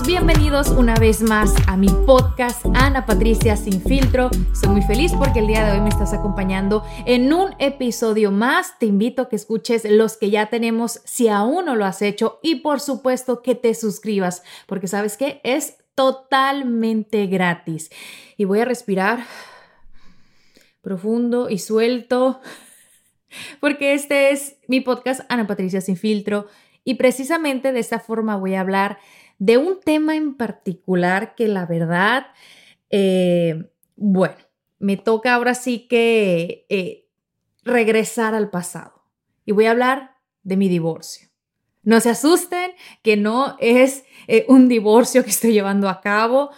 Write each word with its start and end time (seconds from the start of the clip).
Bienvenidos 0.00 0.70
una 0.70 0.94
vez 0.94 1.20
más 1.20 1.54
a 1.68 1.76
mi 1.76 1.88
podcast 2.06 2.64
Ana 2.74 3.04
Patricia 3.04 3.56
Sin 3.56 3.82
Filtro. 3.82 4.30
Estoy 4.52 4.70
muy 4.70 4.82
feliz 4.82 5.12
porque 5.12 5.40
el 5.40 5.46
día 5.46 5.66
de 5.66 5.72
hoy 5.72 5.80
me 5.82 5.90
estás 5.90 6.14
acompañando 6.14 6.82
en 7.04 7.30
un 7.32 7.54
episodio 7.58 8.30
más. 8.30 8.78
Te 8.78 8.86
invito 8.86 9.22
a 9.22 9.28
que 9.28 9.36
escuches 9.36 9.84
los 9.84 10.16
que 10.16 10.30
ya 10.30 10.48
tenemos 10.48 11.02
si 11.04 11.28
aún 11.28 11.66
no 11.66 11.76
lo 11.76 11.84
has 11.84 12.00
hecho 12.00 12.40
y 12.42 12.56
por 12.56 12.80
supuesto 12.80 13.42
que 13.42 13.54
te 13.54 13.74
suscribas 13.74 14.42
porque 14.66 14.88
sabes 14.88 15.18
que 15.18 15.40
es 15.44 15.76
totalmente 15.94 17.26
gratis. 17.26 17.90
Y 18.38 18.44
voy 18.44 18.60
a 18.60 18.64
respirar 18.64 19.26
profundo 20.80 21.50
y 21.50 21.58
suelto 21.58 22.40
porque 23.60 23.92
este 23.92 24.32
es 24.32 24.56
mi 24.68 24.80
podcast 24.80 25.20
Ana 25.28 25.46
Patricia 25.46 25.82
Sin 25.82 25.96
Filtro 25.96 26.46
y 26.82 26.94
precisamente 26.94 27.72
de 27.72 27.80
esta 27.80 28.00
forma 28.00 28.36
voy 28.36 28.54
a 28.54 28.60
hablar 28.60 28.98
de 29.42 29.58
un 29.58 29.80
tema 29.80 30.14
en 30.14 30.36
particular 30.36 31.34
que 31.34 31.48
la 31.48 31.66
verdad, 31.66 32.28
eh, 32.90 33.72
bueno, 33.96 34.36
me 34.78 34.96
toca 34.96 35.34
ahora 35.34 35.56
sí 35.56 35.88
que 35.88 36.64
eh, 36.68 37.08
regresar 37.64 38.36
al 38.36 38.50
pasado. 38.50 39.02
Y 39.44 39.50
voy 39.50 39.66
a 39.66 39.72
hablar 39.72 40.12
de 40.44 40.56
mi 40.56 40.68
divorcio. 40.68 41.28
No 41.82 41.98
se 41.98 42.10
asusten 42.10 42.70
que 43.02 43.16
no 43.16 43.56
es 43.58 44.04
eh, 44.28 44.44
un 44.46 44.68
divorcio 44.68 45.24
que 45.24 45.30
estoy 45.30 45.52
llevando 45.52 45.88
a 45.88 46.00
cabo. 46.00 46.50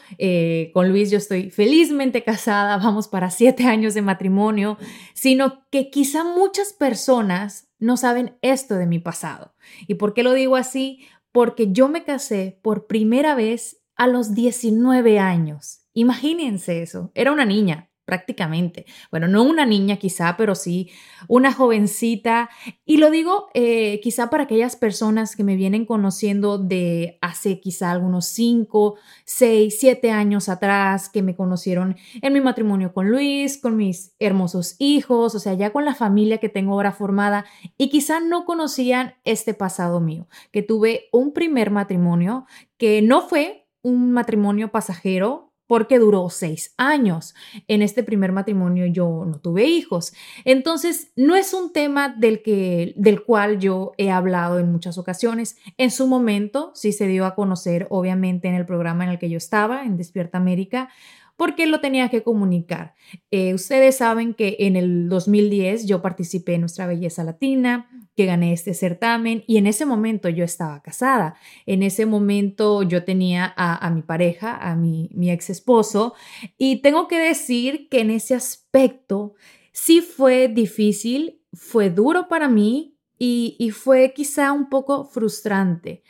con 0.74 0.90
Luis 0.90 1.10
yo 1.10 1.16
estoy 1.16 1.48
felizmente 1.48 2.22
casada, 2.22 2.76
vamos 2.76 3.08
para 3.08 3.30
siete 3.30 3.64
años 3.64 3.94
de 3.94 4.02
matrimonio, 4.02 4.76
sino 5.14 5.64
que 5.70 5.88
quizá 5.88 6.22
muchas 6.22 6.74
personas 6.74 7.70
no 7.78 7.96
saben 7.96 8.36
esto 8.42 8.74
de 8.74 8.86
mi 8.86 8.98
pasado. 8.98 9.54
¿Y 9.86 9.94
por 9.94 10.12
qué 10.12 10.22
lo 10.22 10.32
digo 10.32 10.56
así? 10.56 11.06
Porque 11.34 11.72
yo 11.72 11.88
me 11.88 12.04
casé 12.04 12.60
por 12.62 12.86
primera 12.86 13.34
vez 13.34 13.82
a 13.96 14.06
los 14.06 14.36
19 14.36 15.18
años. 15.18 15.80
Imagínense 15.92 16.80
eso, 16.80 17.10
era 17.12 17.32
una 17.32 17.44
niña 17.44 17.90
prácticamente. 18.04 18.86
Bueno, 19.10 19.28
no 19.28 19.42
una 19.42 19.66
niña 19.66 19.96
quizá, 19.96 20.36
pero 20.36 20.54
sí 20.54 20.90
una 21.28 21.52
jovencita. 21.52 22.50
Y 22.84 22.98
lo 22.98 23.10
digo 23.10 23.48
eh, 23.54 24.00
quizá 24.02 24.30
para 24.30 24.44
aquellas 24.44 24.76
personas 24.76 25.36
que 25.36 25.44
me 25.44 25.56
vienen 25.56 25.86
conociendo 25.86 26.58
de 26.58 27.18
hace 27.20 27.60
quizá 27.60 27.90
algunos 27.90 28.26
5, 28.26 28.96
6, 29.24 29.76
7 29.78 30.10
años 30.10 30.48
atrás, 30.48 31.08
que 31.08 31.22
me 31.22 31.36
conocieron 31.36 31.96
en 32.20 32.32
mi 32.32 32.40
matrimonio 32.40 32.92
con 32.92 33.10
Luis, 33.10 33.58
con 33.58 33.76
mis 33.76 34.14
hermosos 34.18 34.76
hijos, 34.78 35.34
o 35.34 35.38
sea, 35.38 35.54
ya 35.54 35.72
con 35.72 35.84
la 35.84 35.94
familia 35.94 36.38
que 36.38 36.48
tengo 36.48 36.72
ahora 36.72 36.92
formada 36.92 37.44
y 37.76 37.88
quizá 37.88 38.20
no 38.20 38.44
conocían 38.44 39.14
este 39.24 39.54
pasado 39.54 40.00
mío, 40.00 40.28
que 40.52 40.62
tuve 40.62 41.08
un 41.12 41.32
primer 41.32 41.70
matrimonio 41.70 42.46
que 42.76 43.02
no 43.02 43.28
fue 43.28 43.68
un 43.82 44.12
matrimonio 44.12 44.70
pasajero, 44.72 45.53
porque 45.66 45.98
duró 45.98 46.28
seis 46.30 46.74
años. 46.76 47.34
En 47.68 47.82
este 47.82 48.02
primer 48.02 48.32
matrimonio 48.32 48.86
yo 48.86 49.24
no 49.26 49.38
tuve 49.40 49.64
hijos. 49.64 50.12
Entonces, 50.44 51.12
no 51.16 51.36
es 51.36 51.54
un 51.54 51.72
tema 51.72 52.08
del, 52.08 52.42
que, 52.42 52.94
del 52.96 53.22
cual 53.22 53.58
yo 53.58 53.92
he 53.98 54.10
hablado 54.10 54.58
en 54.58 54.70
muchas 54.70 54.98
ocasiones. 54.98 55.56
En 55.78 55.90
su 55.90 56.06
momento 56.06 56.72
sí 56.74 56.92
se 56.92 57.06
dio 57.06 57.26
a 57.26 57.34
conocer, 57.34 57.86
obviamente, 57.90 58.48
en 58.48 58.54
el 58.54 58.66
programa 58.66 59.04
en 59.04 59.10
el 59.10 59.18
que 59.18 59.30
yo 59.30 59.38
estaba, 59.38 59.84
en 59.84 59.96
Despierta 59.96 60.38
América, 60.38 60.90
porque 61.36 61.66
lo 61.66 61.80
tenía 61.80 62.08
que 62.10 62.22
comunicar. 62.22 62.94
Eh, 63.30 63.54
ustedes 63.54 63.96
saben 63.96 64.34
que 64.34 64.56
en 64.60 64.76
el 64.76 65.08
2010 65.08 65.86
yo 65.86 66.00
participé 66.00 66.54
en 66.54 66.60
Nuestra 66.60 66.86
Belleza 66.86 67.24
Latina, 67.24 67.88
que 68.16 68.26
gané 68.26 68.52
este 68.52 68.74
certamen 68.74 69.44
y 69.46 69.56
en 69.56 69.66
ese 69.66 69.86
momento 69.86 70.28
yo 70.28 70.44
estaba 70.44 70.82
casada. 70.82 71.36
En 71.66 71.82
ese 71.82 72.06
momento 72.06 72.82
yo 72.82 73.04
tenía 73.04 73.52
a, 73.56 73.90
mi 73.90 74.02
pareja, 74.02 74.56
a 74.56 74.76
mi, 74.76 75.10
mi 75.12 75.30
ex 75.30 75.50
esposo, 75.50 76.14
y 76.56 76.82
tengo 76.82 77.08
que 77.08 77.18
decir 77.18 77.88
que 77.88 78.00
en 78.00 78.10
ese 78.10 78.34
aspecto 78.34 79.34
sí 79.72 80.00
fue 80.00 80.48
difícil, 80.48 81.40
fue 81.52 81.90
duro 81.90 82.28
para 82.28 82.48
mí 82.48 82.96
y, 83.18 83.56
y 83.58 83.70
fue 83.70 84.12
quizá 84.14 84.52
un 84.52 84.68
poco 84.68 85.04
frustrante 85.04 86.02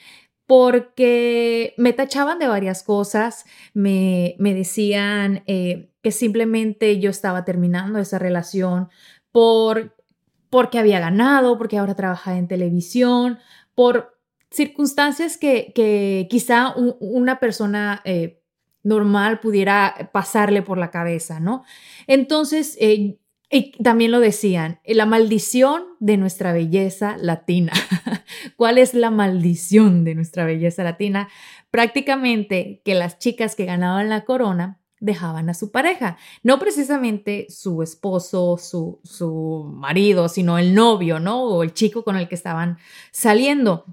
porque 0.47 1.75
me 1.78 1.92
tachaban 1.92 2.38
de 2.38 2.47
varias 2.47 2.82
cosas, 2.82 3.44
me, 3.72 4.36
me 4.38 4.54
decían 4.54 5.42
eh, 5.47 5.91
que 6.03 6.10
simplemente 6.10 6.98
yo 7.00 7.10
estaba 7.10 7.44
terminando 7.44 7.98
esa 7.98 8.19
relación 8.19 8.88
por, 9.32 9.94
porque 10.54 10.78
había 10.78 11.00
ganado, 11.00 11.59
porque 11.59 11.78
ahora 11.78 11.97
trabajaba 11.97 12.38
en 12.38 12.47
televisión, 12.47 13.41
por 13.75 14.20
circunstancias 14.53 15.37
que, 15.37 15.72
que 15.75 16.28
quizá 16.31 16.76
una 16.76 17.41
persona 17.41 18.00
eh, 18.04 18.41
normal 18.84 19.41
pudiera 19.41 20.10
pasarle 20.12 20.62
por 20.62 20.78
la 20.78 20.92
cabeza, 20.92 21.41
¿no? 21.41 21.65
Entonces, 22.06 22.76
eh, 22.81 23.19
y 23.50 23.72
también 23.82 24.12
lo 24.12 24.20
decían, 24.20 24.78
la 24.87 25.06
maldición 25.06 25.87
de 25.98 26.19
nuestra 26.19 26.53
belleza 26.53 27.16
latina. 27.19 27.72
¿Cuál 28.56 28.78
es 28.78 28.94
la 28.94 29.10
maldición 29.10 30.04
de 30.04 30.15
nuestra 30.15 30.44
belleza 30.44 30.84
latina? 30.84 31.28
Prácticamente 31.72 32.81
que 32.84 32.94
las 32.94 33.19
chicas 33.19 33.56
que 33.56 33.65
ganaban 33.65 34.09
la 34.09 34.25
corona 34.25 34.84
dejaban 35.04 35.50
a 35.50 35.54
su 35.54 35.70
pareja, 35.70 36.16
no 36.42 36.59
precisamente 36.59 37.47
su 37.50 37.82
esposo, 37.82 38.56
su, 38.56 39.00
su 39.04 39.70
marido, 39.75 40.28
sino 40.28 40.59
el 40.59 40.75
novio, 40.75 41.20
¿no? 41.20 41.44
O 41.44 41.62
el 41.62 41.75
chico 41.75 42.04
con 42.04 42.16
el 42.16 42.26
que 42.26 42.34
estaban 42.34 42.78
saliendo. 43.12 43.84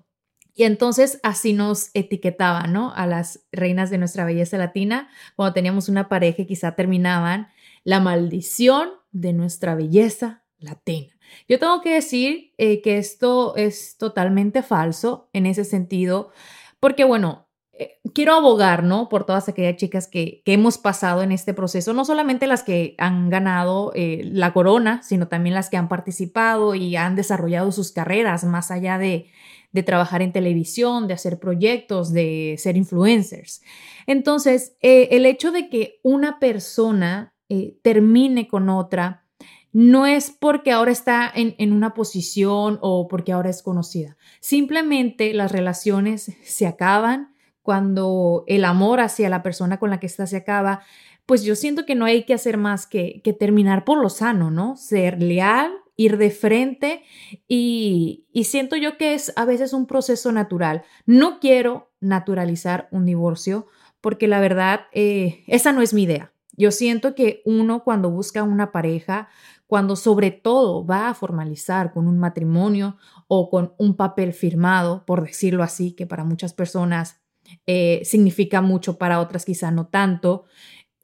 Y 0.54 0.64
entonces 0.64 1.20
así 1.24 1.54
nos 1.54 1.92
etiquetaban, 1.94 2.72
¿no? 2.72 2.94
A 2.96 3.08
las 3.08 3.46
reinas 3.52 3.90
de 3.90 3.98
nuestra 3.98 4.26
belleza 4.26 4.58
latina, 4.58 5.10
cuando 5.36 5.54
teníamos 5.54 5.90
una 5.90 6.08
pareja 6.08 6.46
quizá 6.46 6.76
terminaban 6.76 7.50
la 7.84 8.00
maldición 8.00 8.90
de 9.12 9.34
nuestra 9.34 9.76
belleza 9.76 10.44
latina. 10.60 11.14
Yo 11.48 11.60
tengo 11.60 11.82
que 11.82 11.94
decir 11.94 12.54
eh, 12.58 12.82
que 12.82 12.98
esto 12.98 13.56
es 13.56 13.98
totalmente 13.98 14.64
falso 14.64 15.30
en 15.34 15.46
ese 15.46 15.66
sentido, 15.66 16.32
porque 16.80 17.04
bueno, 17.04 17.48
eh, 17.82 18.00
quiero 18.14 18.34
abogar, 18.34 18.84
¿no? 18.84 19.10
Por 19.10 19.26
todas 19.26 19.50
aquellas 19.50 19.78
chicas 19.78 20.08
que, 20.08 20.42
hemos 20.46 20.78
pasado 20.78 21.24
en 21.24 21.32
este 21.32 21.54
proceso, 21.54 21.94
no 21.94 22.06
solamente 22.06 22.48
las 22.48 22.64
que 22.64 22.96
han 22.98 23.30
ganado 23.30 23.92
eh, 23.96 24.22
la 24.26 24.54
corona, 24.54 25.02
sino 25.04 25.28
también 25.28 25.56
las 25.56 25.70
que 25.70 25.78
han 25.78 25.90
participado 25.90 26.76
y 26.76 26.96
han 26.96 27.16
desarrollado 27.16 27.72
sus 27.72 27.92
carreras 27.92 28.44
más 28.44 28.72
allá 28.72 28.98
de, 28.98 29.28
de 29.72 29.84
trabajar 29.84 30.22
en 30.22 30.32
televisión, 30.32 31.08
de 31.08 31.14
hacer 31.14 31.40
proyectos, 31.40 32.14
de 32.14 32.56
ser 32.58 32.78
influencers. 32.78 33.62
Entonces, 34.08 34.76
el 34.82 35.26
hecho 35.26 35.52
de 35.52 35.70
que 35.70 36.00
una 36.04 36.40
persona 36.40 37.32
eh, 37.54 37.78
termine 37.82 38.48
con 38.48 38.70
otra, 38.70 39.26
no 39.74 40.06
es 40.06 40.32
porque 40.32 40.72
ahora 40.72 40.94
está 40.94 41.30
en, 41.36 41.54
en, 41.58 41.74
una 41.74 41.94
posición 41.94 42.80
o 42.82 43.10
porque 43.10 43.34
ahora 43.34 43.50
es 43.50 43.62
conocida. 43.62 44.16
Simplemente 44.40 45.34
las 45.34 45.52
relaciones 45.52 46.32
se 46.46 46.66
acaban 46.66 47.36
cuando 47.62 48.44
el 48.48 48.66
amor 48.66 49.00
hacia 49.00 49.30
la 49.30 49.44
persona 49.44 49.78
con 49.80 49.90
la 49.90 50.00
que 50.00 50.08
está 50.08 50.28
se 50.28 50.38
acaba. 50.38 50.82
Pues 51.26 51.44
yo 51.44 51.56
siento 51.56 51.86
que 51.86 51.96
no 51.96 52.06
hay 52.06 52.24
que 52.24 52.34
hacer 52.34 52.58
más 52.58 52.88
que, 52.88 53.22
que 53.24 53.34
terminar 53.34 53.86
por 53.86 54.00
lo 54.00 54.10
sano, 54.10 54.52
¿no? 54.52 54.76
Ser 54.76 55.22
leal 55.22 55.72
ir 55.96 56.18
de 56.18 56.32
frente 56.32 57.04
y, 57.48 58.26
y 58.32 58.46
siento 58.46 58.76
yo 58.76 58.98
que 58.98 59.14
es 59.14 59.34
a 59.36 59.46
veces 59.46 59.74
un 59.74 59.86
proceso 59.86 60.32
natural. 60.32 60.84
No 61.06 61.40
quiero 61.40 61.92
naturalizar 62.00 62.88
un 62.92 63.06
divorcio 63.06 63.68
porque 64.02 64.28
la 64.28 64.40
verdad, 64.40 64.82
eh, 64.94 65.44
esa 65.48 65.72
no 65.72 65.82
es 65.82 65.94
mi 65.94 66.04
idea. 66.04 66.34
Yo 66.58 66.72
siento 66.72 67.16
que 67.16 67.42
uno 67.46 67.84
cuando 67.84 68.10
busca 68.10 68.44
una 68.44 68.72
pareja, 68.72 69.30
cuando 69.68 69.96
sobre 69.96 70.32
todo 70.32 70.86
va 70.86 71.08
a 71.08 71.14
formalizar 71.14 71.94
con 71.94 72.08
un 72.08 72.20
matrimonio 72.20 72.98
o 73.28 73.50
con 73.50 73.74
un 73.78 73.96
papel 73.96 74.34
firmado, 74.34 75.06
por 75.06 75.26
decirlo 75.26 75.64
así, 75.64 75.94
que 75.94 76.06
para 76.06 76.26
muchas 76.26 76.54
personas 76.54 77.21
eh, 77.66 78.02
significa 78.04 78.62
mucho, 78.62 78.98
para 78.98 79.20
otras 79.20 79.46
quizá 79.46 79.72
no 79.72 79.88
tanto, 79.88 80.46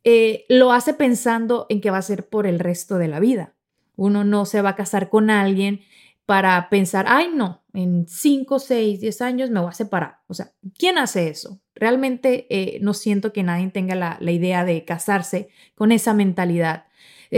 eh, 0.03 0.45
lo 0.49 0.71
hace 0.71 0.93
pensando 0.93 1.65
en 1.69 1.81
que 1.81 1.91
va 1.91 1.97
a 1.97 2.01
ser 2.01 2.27
por 2.29 2.47
el 2.47 2.59
resto 2.59 2.97
de 2.97 3.07
la 3.07 3.19
vida. 3.19 3.55
Uno 3.95 4.23
no 4.23 4.45
se 4.45 4.61
va 4.61 4.69
a 4.69 4.75
casar 4.75 5.09
con 5.09 5.29
alguien 5.29 5.81
para 6.25 6.69
pensar, 6.69 7.05
ay 7.07 7.29
no, 7.33 7.63
en 7.73 8.07
5, 8.07 8.59
6, 8.59 8.99
10 8.99 9.21
años 9.21 9.49
me 9.49 9.59
voy 9.59 9.69
a 9.69 9.73
separar. 9.73 10.19
O 10.27 10.33
sea, 10.33 10.51
¿quién 10.77 10.97
hace 10.97 11.29
eso? 11.29 11.61
Realmente 11.73 12.47
eh, 12.49 12.79
no 12.81 12.93
siento 12.93 13.33
que 13.33 13.43
nadie 13.43 13.69
tenga 13.69 13.95
la, 13.95 14.17
idea 14.31 14.65
de 14.65 14.83
casarse 14.85 15.49
con 15.73 15.91
esa 15.91 16.13
mentalidad. 16.13 16.85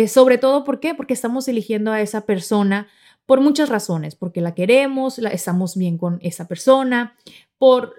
sobre 0.08 0.38
todo, 0.38 0.64
¿por 0.64 0.80
qué? 0.80 0.96
Porque 0.96 1.14
estamos 1.14 1.48
eligiendo 1.48 1.92
a 1.92 2.02
esa 2.02 2.26
persona 2.26 2.88
por 3.30 3.42
muchas 3.42 3.70
razones, 3.70 4.16
porque 4.16 4.42
la 4.42 4.56
queremos, 4.56 5.20
la, 5.20 5.30
estamos 5.30 5.78
bien 5.78 6.00
con 6.00 6.18
esa 6.24 6.48
persona, 6.48 7.16
por 7.60 7.94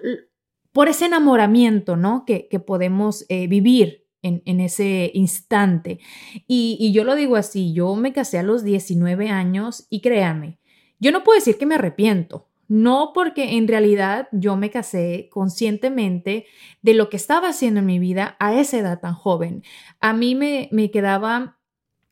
por 0.71 0.87
ese 0.87 1.05
enamoramiento, 1.05 1.95
¿no? 1.95 2.25
Que, 2.25 2.47
podemos 2.65 3.25
eh, 3.29 3.47
vivir 3.47 4.05
en, 4.21 4.59
ese 4.59 5.11
instante. 5.13 5.99
Y, 6.47 6.91
yo 6.93 7.03
lo 7.03 7.15
digo 7.15 7.35
así, 7.35 7.73
yo 7.73 7.95
me 7.95 8.13
casé 8.13 8.39
a 8.39 8.43
los 8.43 8.63
19 8.63 9.29
años 9.29 9.87
y 9.89 10.01
créanme, 10.01 10.59
yo 10.99 11.11
no 11.11 11.23
puedo 11.23 11.37
decir 11.37 11.57
que 11.57 11.65
me 11.65 11.75
arrepiento. 11.75 12.47
No 12.67 13.11
porque 13.13 13.57
en 13.57 13.67
realidad 13.67 14.29
yo 14.31 14.55
me 14.55 14.69
casé 14.69 15.27
conscientemente 15.29 16.45
de 16.81 16.93
lo 16.93 17.09
que 17.09 17.17
estaba 17.17 17.49
haciendo 17.49 17.81
en 17.81 17.85
mi 17.85 17.99
vida 17.99 18.37
a 18.39 18.53
esa 18.53 18.77
edad 18.77 19.01
tan 19.01 19.13
joven. 19.13 19.61
A 19.99 20.13
mí 20.13 20.35
me, 20.35 20.69
me 20.71 20.89
quedaba 20.89 21.59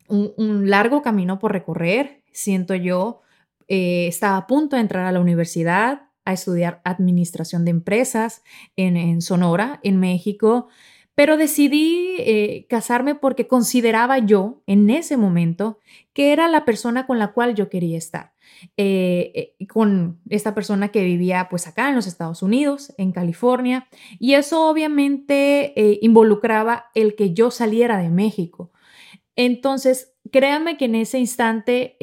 un, 0.10 0.70
largo 0.70 1.02
camino 1.02 1.40
por 1.40 1.54
recorrer, 1.54 2.24
siento 2.34 2.76
yo. 2.76 3.22
Eh, 3.68 4.08
estaba 4.08 4.38
a 4.38 4.48
punto 4.48 4.76
de 4.76 4.82
entrar 4.82 5.06
a 5.06 5.12
la 5.12 5.20
universidad, 5.20 6.09
a 6.30 6.34
estudiar 6.34 6.82
administración 6.84 7.66
de 7.66 7.72
empresas 7.72 8.44
en, 8.76 9.22
Sonora, 9.22 9.80
en 9.84 10.00
México, 10.00 10.68
pero 11.16 11.38
decidí 11.38 12.16
eh, 12.20 12.66
casarme 12.70 13.16
porque 13.16 13.48
consideraba 13.48 14.20
yo 14.20 14.62
en 14.68 14.90
ese 14.90 15.18
momento 15.18 15.80
que 16.14 16.32
era 16.32 16.48
la 16.48 16.66
persona 16.66 17.08
con 17.08 17.20
la 17.20 17.34
cual 17.34 17.56
yo 17.56 17.70
quería 17.70 17.98
estar. 17.98 18.34
Eh, 18.76 19.56
eh, 19.60 19.68
con 19.68 20.20
esta 20.30 20.54
persona 20.54 20.90
que 20.90 21.04
vivía 21.04 21.48
pues 21.50 21.68
acá 21.68 21.90
en 21.90 21.96
los 21.96 22.08
Estados 22.08 22.42
Unidos, 22.42 22.94
en 22.98 23.12
California, 23.12 23.88
y 24.20 24.34
eso 24.34 24.70
obviamente 24.70 25.74
involucraba 26.02 26.86
el 26.96 27.16
que 27.16 27.34
yo 27.34 27.52
saliera 27.52 27.98
de 27.98 28.10
México. 28.10 28.72
Entonces, 29.36 30.14
créanme 30.32 30.78
que 30.78 30.86
en 30.86 30.96
ese 30.96 31.20
instante 31.20 31.98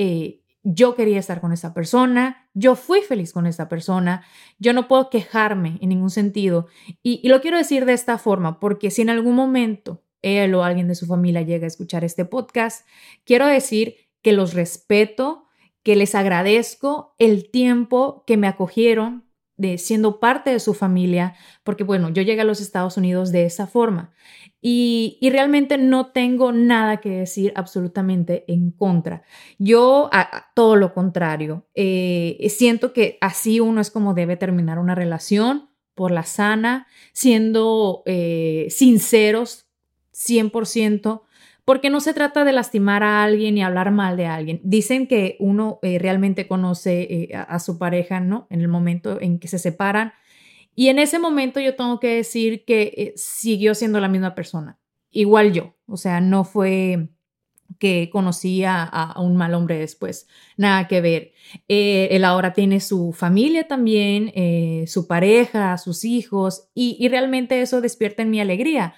yo 0.69 0.97
quería 0.97 1.21
estar 1.21 1.41
con 1.41 1.53
esa 1.53 1.73
persona, 1.73 2.49
yo 2.53 2.75
fui 2.75 3.01
feliz 3.01 3.33
con 3.33 3.47
esa 3.47 3.69
persona, 3.69 4.25
yo 4.59 4.73
no 4.73 4.89
puedo 4.89 5.11
quejarme 5.11 5.79
en 5.81 5.91
ningún 5.91 6.11
sentido. 6.11 6.67
Y, 7.05 7.27
lo 7.29 7.41
quiero 7.41 7.57
decir 7.57 7.85
de 7.85 7.93
esta 7.93 8.19
forma, 8.19 8.59
porque 8.59 8.91
si 8.91 9.03
en 9.03 9.11
algún 9.11 9.37
momento 9.37 10.03
él 10.23 10.57
o 10.57 10.65
alguien 10.65 10.89
de 10.89 10.97
su 10.97 11.07
familia 11.07 11.43
llega 11.43 11.67
a 11.67 11.69
escuchar 11.69 12.03
este 12.03 12.25
podcast, 12.25 12.85
quiero 13.25 13.47
decir 13.47 13.95
que 14.23 14.33
los 14.33 14.55
respeto, 14.55 15.45
que 15.85 15.95
les 15.95 16.17
agradezco 16.17 17.15
el 17.19 17.49
tiempo 17.49 18.25
que 18.27 18.37
me 18.37 18.49
acogieron 18.49 19.26
de 19.57 19.79
siendo 19.79 20.21
parte 20.21 20.51
de 20.51 20.61
su 20.61 20.75
familia, 20.75 21.35
porque 21.65 21.85
bueno, 21.85 22.11
yo 22.11 22.23
llegué 22.23 22.41
a 22.43 22.45
los 22.45 22.61
Estados 22.61 22.97
Unidos 22.97 23.33
de 23.33 23.45
esa 23.47 23.67
forma 23.67 24.13
y, 24.61 25.19
realmente 25.31 25.79
no 25.79 26.13
tengo 26.13 26.51
nada 26.51 26.97
que 26.99 27.11
decir 27.11 27.53
absolutamente 27.55 28.45
en 28.49 28.71
contra. 28.71 29.23
Yo, 29.59 30.09
a, 30.13 30.51
todo 30.55 30.77
lo 30.77 30.93
contrario, 30.93 31.67
eh, 31.75 32.47
siento 32.49 32.93
que 32.93 33.19
así 33.21 33.61
uno 33.61 33.81
es 33.81 33.91
como 33.91 34.15
debe 34.15 34.37
terminar 34.37 34.79
una 34.79 34.95
relación 34.95 35.71
por 35.95 36.11
la 36.11 36.25
sana, 36.25 36.87
siendo 37.13 38.03
eh, 38.07 38.67
sinceros 38.71 39.67
100%, 40.13 41.23
porque 41.67 41.91
no 41.91 42.01
se 42.01 42.15
trata 42.15 42.45
de 42.45 42.53
lastimar 42.53 43.03
a 43.03 43.23
alguien 43.23 43.57
ni 43.57 43.63
hablar 43.63 43.91
mal 43.91 44.17
de 44.17 44.25
alguien. 44.25 44.61
Dicen 44.65 45.07
que 45.07 45.37
uno 45.41 45.79
eh, 45.83 45.99
realmente 45.99 46.49
conoce 46.49 47.29
a, 47.35 47.43
a, 47.43 47.59
su 47.59 47.77
pareja, 47.77 48.21
¿no? 48.21 48.47
En 48.49 48.63
el 48.63 48.69
momento 48.69 49.21
en 49.21 49.39
que 49.39 49.49
se 49.49 49.59
separan 49.59 50.15
y 50.77 50.91
en 50.91 50.99
ese 50.99 51.19
momento 51.19 51.59
yo 51.59 51.75
tengo 51.75 51.99
que 51.99 52.17
decir 52.17 52.65
que 52.67 52.93
eh, 52.97 53.13
siguió 53.17 53.75
siendo 53.75 53.99
la 53.99 54.09
misma 54.09 54.35
persona, 54.35 54.79
igual 55.11 55.53
yo, 55.55 55.75
o 55.87 55.97
sea, 55.97 56.21
no 56.21 56.45
fue 56.45 57.09
que 57.79 58.11
conocía 58.13 58.85
a, 58.85 59.21
un 59.21 59.37
mal 59.37 59.55
hombre 59.55 59.79
después, 59.79 60.29
nada 60.57 60.87
que 60.87 61.01
ver. 61.01 61.33
Eh, 61.67 62.09
él 62.13 62.25
ahora 62.25 62.53
tiene 62.53 62.81
su 62.81 63.13
familia 63.13 63.67
también, 63.67 64.31
eh, 64.35 64.85
su 64.87 65.07
pareja, 65.09 65.79
sus 65.79 66.05
hijos, 66.05 66.69
y, 66.75 66.97
y 67.01 67.09
realmente 67.09 67.61
eso 67.63 67.81
despierta 67.81 68.23
en 68.23 68.31
mi 68.31 68.41
alegría, 68.41 68.95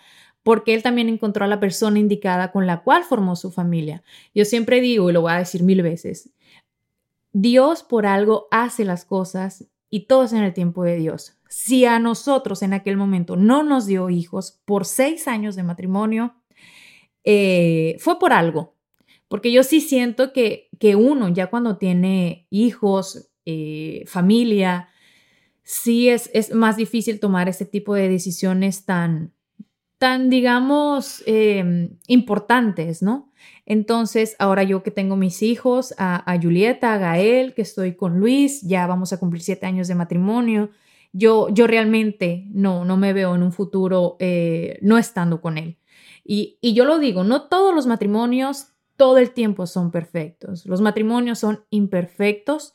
porque 0.49 0.73
él 0.73 0.83
también 0.83 1.11
encontró 1.11 1.45
a 1.45 1.47
la 1.47 1.61
persona 1.61 1.99
indicada 1.99 2.53
con 2.53 2.67
la 2.67 2.83
cual 2.83 3.05
formó 3.05 3.37
su 3.37 3.51
familia. 3.51 4.03
Yo 4.35 4.47
siempre 4.47 4.81
digo, 4.81 5.11
y 5.11 5.13
lo 5.13 5.21
voy 5.21 5.33
a 5.33 5.37
decir 5.41 5.63
mil 5.63 5.83
veces, 5.83 6.31
Dios 7.35 7.83
por 7.83 8.07
algo 8.07 8.49
hace 8.51 8.87
las 8.87 9.05
cosas 9.05 9.67
y 9.91 10.07
todo 10.07 10.25
es 10.25 10.33
en 10.33 10.45
el 10.45 10.55
tiempo 10.55 10.85
de 10.85 10.97
Dios. 10.97 11.37
Si 11.51 11.85
a 11.85 11.99
nosotros 11.99 12.63
en 12.63 12.73
aquel 12.73 12.97
momento 12.97 13.37
no 13.37 13.63
nos 13.63 13.85
dio 13.85 14.09
hijos 14.09 14.63
por 14.65 14.87
seis 14.87 15.29
años 15.29 15.55
de 15.55 15.65
matrimonio, 15.65 16.35
eh, 17.25 17.97
fue 17.99 18.19
por 18.19 18.33
algo. 18.33 18.75
Porque 19.29 19.53
yo 19.53 19.63
sí 19.63 19.83
siento 19.83 20.33
que, 20.33 20.71
que 20.79 20.97
uno 20.97 21.29
ya 21.29 21.49
cuando 21.49 21.77
tiene 21.77 22.47
hijos, 22.49 23.29
eh, 23.45 24.05
familia, 24.07 24.89
sí 25.63 26.09
es, 26.09 26.31
es, 26.33 26.55
más 26.55 26.79
difícil 26.79 27.21
tomar 27.21 27.51
ese 27.51 27.67
tipo 27.67 27.95
de 27.95 28.09
decisiones 28.09 28.87
tan, 28.87 29.35
tan 29.99 30.31
digamos, 30.31 31.23
em, 31.27 31.99
importantes, 32.07 33.03
¿no? 33.03 33.33
Entonces, 33.67 34.37
ahora 34.39 34.63
yo 34.63 34.83
que 34.83 34.91
tengo 34.91 35.17
mis 35.17 35.43
hijos, 35.43 35.95
a, 35.99 36.39
Julieta, 36.41 36.95
a 36.95 36.99
Gael, 36.99 37.55
que 37.55 37.63
estoy 37.63 37.95
con 37.97 38.19
Luis, 38.19 38.63
ya 38.63 38.87
vamos 38.87 39.13
a 39.13 39.19
cumplir 39.19 39.43
siete 39.43 39.67
años 39.67 39.89
de 39.89 39.95
matrimonio, 39.95 40.71
yo, 41.13 41.49
yo 41.51 41.67
realmente 41.67 42.47
no, 42.51 42.85
no 42.85 42.97
me 42.97 43.13
veo 43.13 43.35
en 43.35 43.43
un 43.43 43.53
futuro 43.53 44.17
eh, 44.21 44.79
no 44.83 44.99
estando 44.99 45.41
con 45.41 45.59
él. 45.59 45.79
Y, 46.25 46.59
y 46.61 46.75
yo 46.75 46.85
lo 46.85 46.99
digo, 46.99 47.25
no 47.25 47.49
todos 47.49 47.75
los 47.75 47.87
matrimonios 47.87 48.69
todo 48.97 49.19
el 49.19 49.31
tiempo 49.31 49.67
son 49.67 49.93
perfectos. 49.93 50.67
Los 50.67 50.81
matrimonios 50.81 51.39
son 51.39 51.65
imperfectos 51.71 52.75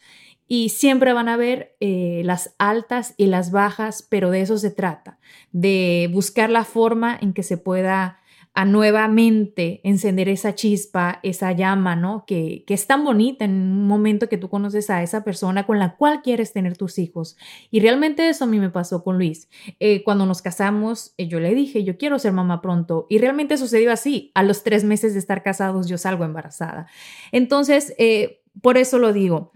y 0.54 0.70
siempre 0.70 1.14
van 1.14 1.30
a 1.30 1.34
haber 1.34 1.76
eh, 1.80 2.22
las 2.26 2.54
altas 2.60 3.16
y 3.18 3.26
las 3.26 3.50
bajas, 3.50 4.06
pero 4.08 4.30
de 4.30 4.42
eso 4.42 4.60
se 4.60 4.70
trata, 4.70 5.18
de 5.52 6.08
buscar 6.14 6.52
la 6.52 6.64
forma 6.64 7.18
en 7.20 7.34
que 7.34 7.42
se 7.42 7.58
pueda 7.58 8.20
a 8.54 8.64
nuevamente 8.64 9.82
encender 9.84 10.30
esa 10.30 10.54
chispa, 10.54 11.20
esa 11.24 11.54
llama, 11.54 11.96
¿no? 11.96 12.24
Que, 12.28 12.66
que, 12.68 12.76
es 12.76 12.86
tan 12.86 13.04
bonita 13.04 13.46
en 13.46 13.52
un 13.54 13.88
momento 13.88 14.30
que 14.30 14.38
tú 14.38 14.48
conoces 14.48 14.92
a 14.92 15.02
esa 15.02 15.24
persona 15.24 15.66
con 15.66 15.80
la 15.80 15.96
cual 15.96 16.22
quieres 16.22 16.54
tener 16.54 16.78
tus 16.78 17.00
hijos. 17.00 17.36
Y 17.72 17.80
realmente 17.80 18.30
eso 18.30 18.44
a 18.44 18.48
mí 18.48 18.60
me 18.60 18.70
pasó 18.70 19.04
con 19.04 19.18
Luis. 19.18 19.50
Eh, 19.80 20.04
cuando 20.04 20.28
nos 20.28 20.44
casamos, 20.44 21.16
eh, 21.18 21.28
yo 21.28 21.40
le 21.40 21.56
dije, 21.56 21.84
yo 21.84 21.98
quiero 21.98 22.20
ser 22.20 22.32
mamá 22.32 22.62
pronto. 22.62 23.08
Y 23.10 23.18
realmente 23.18 23.58
sucedió 23.58 23.92
así. 23.92 24.32
A 24.36 24.44
los 24.44 24.62
tres 24.62 24.84
meses 24.84 25.14
de 25.14 25.20
estar 25.20 25.42
casados, 25.42 25.88
yo 25.88 25.98
salgo 25.98 26.24
embarazada. 26.24 26.86
Entonces, 27.32 27.96
eh, 27.98 28.43
por 28.62 28.78
eso 28.78 29.00
lo 29.00 29.14
digo. 29.14 29.52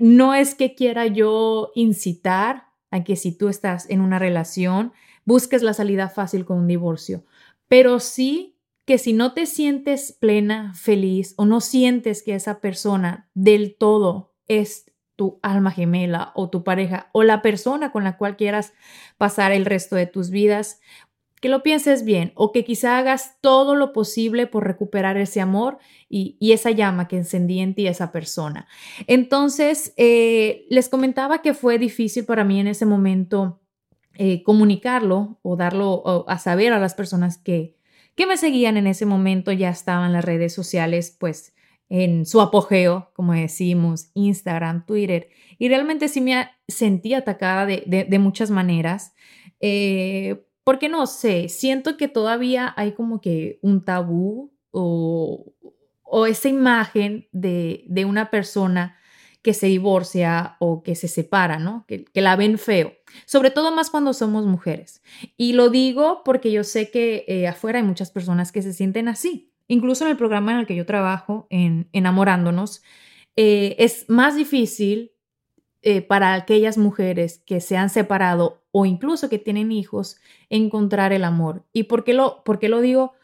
no 0.00 0.34
es 0.34 0.54
que 0.54 0.74
quiera 0.74 1.06
yo 1.06 1.70
incitar 1.74 2.68
a 2.90 3.04
que 3.04 3.16
si 3.16 3.32
tú 3.32 3.48
estás 3.48 3.88
en 3.88 4.00
una 4.00 4.18
relación, 4.18 4.92
busques 5.24 5.62
la 5.62 5.72
salida 5.72 6.08
fácil 6.08 6.44
con 6.44 6.58
un 6.58 6.66
divorcio 6.66 7.24
pero 7.72 8.00
sí 8.00 8.58
que 8.84 8.98
si 8.98 9.14
no 9.14 9.32
te 9.32 9.46
sientes 9.46 10.12
plena, 10.12 10.74
feliz 10.74 11.32
o 11.38 11.46
no 11.46 11.62
sientes 11.62 12.22
que 12.22 12.34
esa 12.34 12.60
persona 12.60 13.30
del 13.32 13.76
todo 13.78 14.34
es 14.46 14.92
tu 15.16 15.40
alma 15.40 15.70
gemela 15.70 16.32
o 16.34 16.50
tu 16.50 16.64
pareja 16.64 17.08
o 17.14 17.22
la 17.22 17.40
persona 17.40 17.90
con 17.90 18.04
la 18.04 18.18
cual 18.18 18.36
quieras 18.36 18.74
pasar 19.16 19.52
el 19.52 19.64
resto 19.64 19.96
de 19.96 20.04
tus 20.04 20.28
vidas, 20.28 20.80
que 21.42 21.48
lo 21.48 21.64
pienses 21.64 22.04
bien 22.04 22.30
o 22.36 22.52
que 22.52 22.64
quizá 22.64 22.98
hagas 22.98 23.36
todo 23.40 23.74
lo 23.74 23.92
posible 23.92 24.46
por 24.46 24.64
recuperar 24.64 25.16
ese 25.16 25.40
amor 25.40 25.78
y, 26.08 26.36
esa 26.52 26.70
llama 26.70 27.08
que 27.08 27.16
encendí 27.16 27.58
en 27.58 27.74
ti 27.74 27.88
esa 27.88 28.12
persona. 28.12 28.68
Entonces, 29.08 29.92
eh, 29.96 30.66
les 30.70 30.88
comentaba 30.88 31.42
que 31.42 31.52
fue 31.52 31.80
difícil 31.80 32.24
para 32.26 32.44
mí 32.44 32.60
en 32.60 32.68
ese 32.68 32.86
momento 32.86 33.60
eh, 34.14 34.44
comunicarlo 34.44 35.40
o 35.42 35.56
darlo 35.56 36.24
a 36.28 36.38
saber 36.38 36.72
a 36.72 36.78
las 36.78 36.94
personas 36.94 37.38
que, 37.38 37.74
que 38.14 38.26
me 38.26 38.36
seguían 38.36 38.76
en 38.76 38.86
ese 38.86 39.04
momento, 39.04 39.50
ya 39.50 39.70
estaban 39.70 40.12
las 40.12 40.24
redes 40.24 40.54
sociales, 40.54 41.16
pues 41.18 41.54
en 41.88 42.24
su 42.24 42.40
apogeo, 42.40 43.10
como 43.14 43.32
decimos, 43.32 44.12
Instagram, 44.14 44.86
Twitter, 44.86 45.28
y 45.58 45.68
realmente 45.68 46.06
sí 46.06 46.20
me 46.20 46.48
sentí 46.68 47.14
atacada 47.14 47.66
de, 47.66 48.18
muchas 48.20 48.50
maneras, 48.52 49.12
eh, 49.58 50.44
porque 50.64 50.88
no 50.88 51.06
sé, 51.06 51.48
siento 51.48 51.96
que 51.96 52.08
todavía 52.08 52.72
hay 52.76 52.92
como 52.92 53.20
que 53.20 53.58
un 53.62 53.84
tabú 53.84 54.52
o, 54.70 55.54
esa 56.28 56.48
imagen 56.48 57.28
de, 57.32 58.04
una 58.06 58.30
persona 58.30 58.96
que 59.42 59.54
se 59.54 59.66
divorcia 59.66 60.56
o 60.60 60.82
que 60.82 60.94
se 60.94 61.08
separa, 61.08 61.58
¿no? 61.58 61.84
Que, 61.88 62.04
la 62.14 62.36
ven 62.36 62.58
feo, 62.58 62.92
sobre 63.26 63.50
todo 63.50 63.74
más 63.74 63.90
cuando 63.90 64.12
somos 64.12 64.46
mujeres. 64.46 65.02
Y 65.36 65.54
lo 65.54 65.68
digo 65.68 66.22
porque 66.24 66.52
yo 66.52 66.64
sé 66.64 66.90
que 66.90 67.24
eh, 67.26 67.48
afuera 67.48 67.78
hay 67.78 67.84
muchas 67.84 68.10
personas 68.10 68.52
que 68.52 68.62
se 68.62 68.72
sienten 68.72 69.08
así. 69.08 69.52
Incluso 69.68 70.04
en 70.04 70.10
el 70.10 70.16
programa 70.16 70.52
en 70.52 70.58
el 70.58 70.66
que 70.66 70.76
yo 70.76 70.86
trabajo, 70.86 71.46
en 71.50 71.88
Enamorándonos, 71.92 72.82
eh, 73.36 73.74
es 73.78 74.04
más 74.08 74.36
difícil 74.36 75.11
eh, 75.82 76.00
para 76.00 76.34
aquellas 76.34 76.78
mujeres 76.78 77.42
que 77.44 77.60
se 77.60 77.76
han 77.76 77.90
separado 77.90 78.62
o 78.70 78.86
incluso 78.86 79.28
que 79.28 79.38
tienen 79.38 79.72
hijos 79.72 80.16
encontrar 80.48 81.12
el 81.12 81.24
amor. 81.24 81.64
¿Y 81.72 81.84
por 81.84 82.04
qué 82.04 82.14
lo, 82.14 82.42
por 82.44 82.58
qué 82.58 82.68
lo 82.68 82.80
digo? 82.80 83.14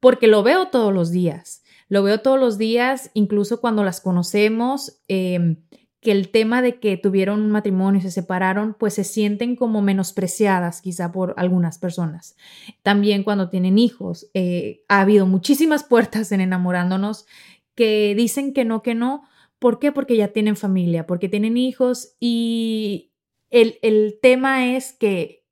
Porque 0.00 0.26
lo 0.26 0.42
veo 0.42 0.68
todos 0.68 0.92
los 0.92 1.10
días. 1.10 1.62
Lo 1.88 2.02
veo 2.02 2.20
todos 2.20 2.38
los 2.38 2.58
días, 2.58 3.10
incluso 3.14 3.60
cuando 3.60 3.82
las 3.84 4.00
conocemos, 4.00 5.00
em, 5.08 5.56
que 6.00 6.12
el 6.12 6.30
tema 6.30 6.62
de 6.62 6.78
que 6.78 6.96
tuvieron 6.96 7.40
un 7.40 7.50
matrimonio 7.50 7.98
y 7.98 8.02
se 8.02 8.10
separaron, 8.10 8.74
pues 8.78 8.94
se 8.94 9.04
sienten 9.04 9.56
como 9.56 9.82
menospreciadas 9.82 10.80
quizá 10.80 11.10
por 11.10 11.34
algunas 11.36 11.78
personas. 11.78 12.36
También 12.82 13.24
cuando 13.24 13.48
tienen 13.48 13.78
hijos, 13.78 14.30
eh, 14.34 14.84
ha 14.88 15.00
habido 15.00 15.26
muchísimas 15.26 15.82
puertas 15.84 16.30
en 16.30 16.40
enamorándonos 16.40 17.26
que 17.74 18.14
dicen 18.16 18.52
que 18.52 18.64
no, 18.64 18.82
que 18.82 18.94
no. 18.94 19.22
¿Por 19.58 19.78
qué? 19.78 19.92
Porque 19.92 20.16
ya 20.16 20.28
tienen 20.28 20.56
familia, 20.56 21.06
porque 21.06 21.28
tienen 21.28 21.56
hijos 21.56 22.16
y 22.20 23.12
el, 23.50 23.78
el 23.82 24.18
tema 24.22 24.74
es 24.74 24.92
que 24.92 25.44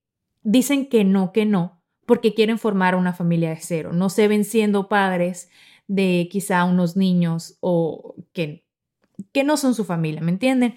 dicen 0.43 0.89
que 0.89 1.05
no, 1.05 1.33
que 1.33 1.45
no, 1.45 1.83
porque 2.07 2.35
quieren 2.35 2.59
formar 2.59 2.95
una 2.95 3.13
familia 3.13 3.51
de 3.51 3.61
cero. 3.61 3.93
No 3.93 4.11
se 4.11 4.29
ven 4.29 4.45
siendo 4.45 4.89
padres 4.89 5.51
de 5.89 6.29
quizá 6.31 6.65
unos 6.65 6.97
niños 6.97 7.59
o 7.61 8.15
que 8.33 8.67
que 9.33 9.45
no 9.45 9.57
son 9.57 9.75
su 9.75 9.85
familia, 9.85 10.21
¿me 10.21 10.31
entienden? 10.31 10.77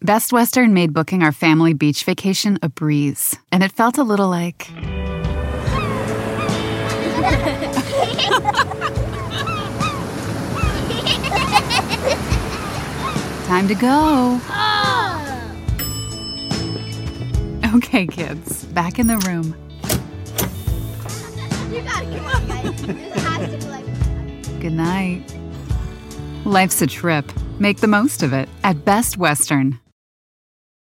Best 0.00 0.32
Western 0.32 0.72
made 0.74 0.92
booking 0.92 1.24
our 1.24 1.32
family 1.32 1.74
beach 1.74 2.04
vacation 2.04 2.56
a 2.62 2.68
breeze, 2.68 3.36
and 3.50 3.64
it 3.64 3.72
felt 3.72 3.98
a 3.98 4.04
little 4.04 4.28
like. 4.28 4.68
Time 13.46 13.66
to 13.66 13.74
go. 13.74 14.38
Oh. 14.50 14.94
Okay, 17.74 18.06
kids, 18.06 18.64
back 18.66 18.98
in 18.98 19.08
the 19.08 19.18
room. 19.26 19.56
You 21.72 21.82
gotta 21.82 22.06
come 22.06 22.26
on, 22.26 22.46
guys. 22.46 22.82
This 22.82 23.22
has 23.24 23.50
to 23.50 23.56
be 23.56 23.64
like. 23.72 24.60
Good 24.60 24.74
night. 24.74 25.22
Life's 26.44 26.80
a 26.82 26.86
trip. 26.86 27.32
Make 27.58 27.80
the 27.80 27.88
most 27.88 28.22
of 28.22 28.32
it 28.32 28.48
at 28.62 28.76
Best 28.84 29.18
Western. 29.18 29.80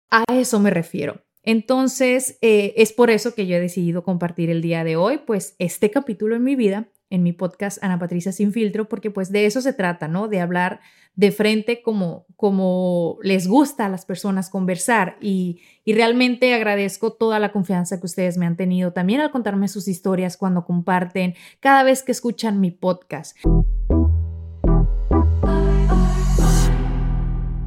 A 0.09 0.23
eso 0.31 0.57
me 0.59 0.69
refiero. 0.69 1.21
Entonces, 1.43 2.37
eh, 2.41 2.73
es 2.77 2.93
por 2.93 3.09
eso 3.09 3.35
que 3.35 3.45
yo 3.45 3.57
he 3.57 3.59
decidido 3.59 4.03
compartir 4.03 4.49
el 4.49 4.61
día 4.61 4.85
de 4.85 4.95
hoy, 4.95 5.19
pues, 5.25 5.55
este 5.59 5.91
capítulo 5.91 6.35
en 6.35 6.43
mi 6.43 6.55
vida, 6.55 6.87
en 7.09 7.23
mi 7.23 7.33
podcast 7.33 7.83
Ana 7.83 7.99
Patricia 7.99 8.31
Sin 8.31 8.53
Filtro, 8.53 8.87
porque 8.87 9.11
pues 9.11 9.33
de 9.33 9.45
eso 9.45 9.59
se 9.59 9.73
trata, 9.73 10.07
¿no? 10.07 10.29
De 10.29 10.39
hablar 10.39 10.79
de 11.13 11.31
frente 11.31 11.81
como, 11.81 12.25
como 12.37 13.17
les 13.21 13.47
gusta 13.47 13.87
a 13.87 13.89
las 13.89 14.05
personas 14.05 14.49
conversar 14.49 15.17
y, 15.19 15.59
y 15.83 15.91
realmente 15.91 16.53
agradezco 16.53 17.11
toda 17.11 17.39
la 17.39 17.51
confianza 17.51 17.99
que 17.99 18.05
ustedes 18.05 18.37
me 18.37 18.45
han 18.45 18.55
tenido 18.55 18.93
también 18.93 19.19
al 19.19 19.31
contarme 19.31 19.67
sus 19.67 19.89
historias 19.89 20.37
cuando 20.37 20.63
comparten, 20.63 21.35
cada 21.59 21.83
vez 21.83 22.01
que 22.01 22.13
escuchan 22.13 22.61
mi 22.61 22.71
podcast. 22.71 23.35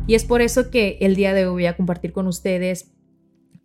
Y 0.06 0.14
es 0.14 0.24
por 0.24 0.42
eso 0.42 0.70
que 0.70 0.98
el 1.00 1.16
día 1.16 1.32
de 1.32 1.46
hoy 1.46 1.52
voy 1.52 1.66
a 1.66 1.76
compartir 1.76 2.12
con 2.12 2.26
ustedes 2.26 2.92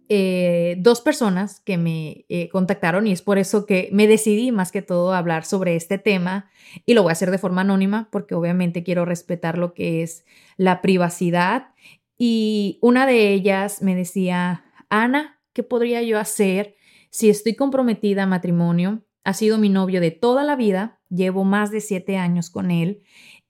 eh, 0.08 0.78
dos 0.80 1.02
personas 1.02 1.60
que 1.60 1.78
me 1.78 2.26
eh, 2.30 2.48
contactaron 2.50 3.08
y 3.08 3.12
es 3.12 3.22
por 3.22 3.38
eso 3.38 3.66
que 3.66 3.90
me 3.92 4.08
decidí 4.08 4.52
más 4.52 4.72
que 4.72 4.82
todo 4.82 5.14
hablar 5.14 5.44
sobre 5.44 5.76
este 5.76 5.98
tema 5.98 6.50
y 6.86 6.94
lo 6.94 7.04
voy 7.04 7.12
a 7.12 7.14
hacer 7.14 7.30
de 7.30 7.38
forma 7.38 7.62
anónima 7.62 8.08
porque 8.10 8.36
obviamente 8.36 8.84
quiero 8.84 9.04
respetar 9.04 9.58
lo 9.58 9.74
que 9.74 10.02
es 10.02 10.26
la 10.56 10.82
privacidad. 10.82 11.74
Y 12.18 12.80
una 12.82 13.06
de 13.06 13.34
ellas 13.34 13.82
me 13.82 13.94
decía, 13.94 14.64
Ana, 14.90 15.42
¿qué 15.52 15.64
podría 15.64 16.02
yo 16.04 16.18
hacer 16.18 16.76
si 17.12 17.30
estoy 17.30 17.56
comprometida 17.56 18.24
a 18.24 18.28
matrimonio? 18.28 19.04
Ha 19.26 19.34
sido 19.34 19.58
mi 19.58 19.68
novio 19.68 20.00
de 20.00 20.12
toda 20.12 20.46
la 20.46 20.56
vida, 20.56 21.02
llevo 21.10 21.44
más 21.44 21.70
de 21.70 21.82
siete 21.82 22.16
años 22.16 22.50
con 22.50 22.72
él 22.72 23.04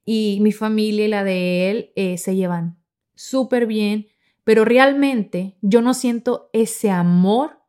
y 0.04 0.38
mi 0.42 0.50
familia 0.50 1.04
y 1.04 1.08
la 1.08 1.22
de 1.22 1.70
él 1.70 1.92
eh, 1.94 2.18
se 2.18 2.34
llevan 2.34 2.79
súper 3.20 3.66
bien, 3.66 4.06
pero 4.44 4.64
realmente 4.64 5.58
yo 5.60 5.82
no 5.82 5.92
siento 5.92 6.48
ese 6.54 6.90
amor 6.90 7.60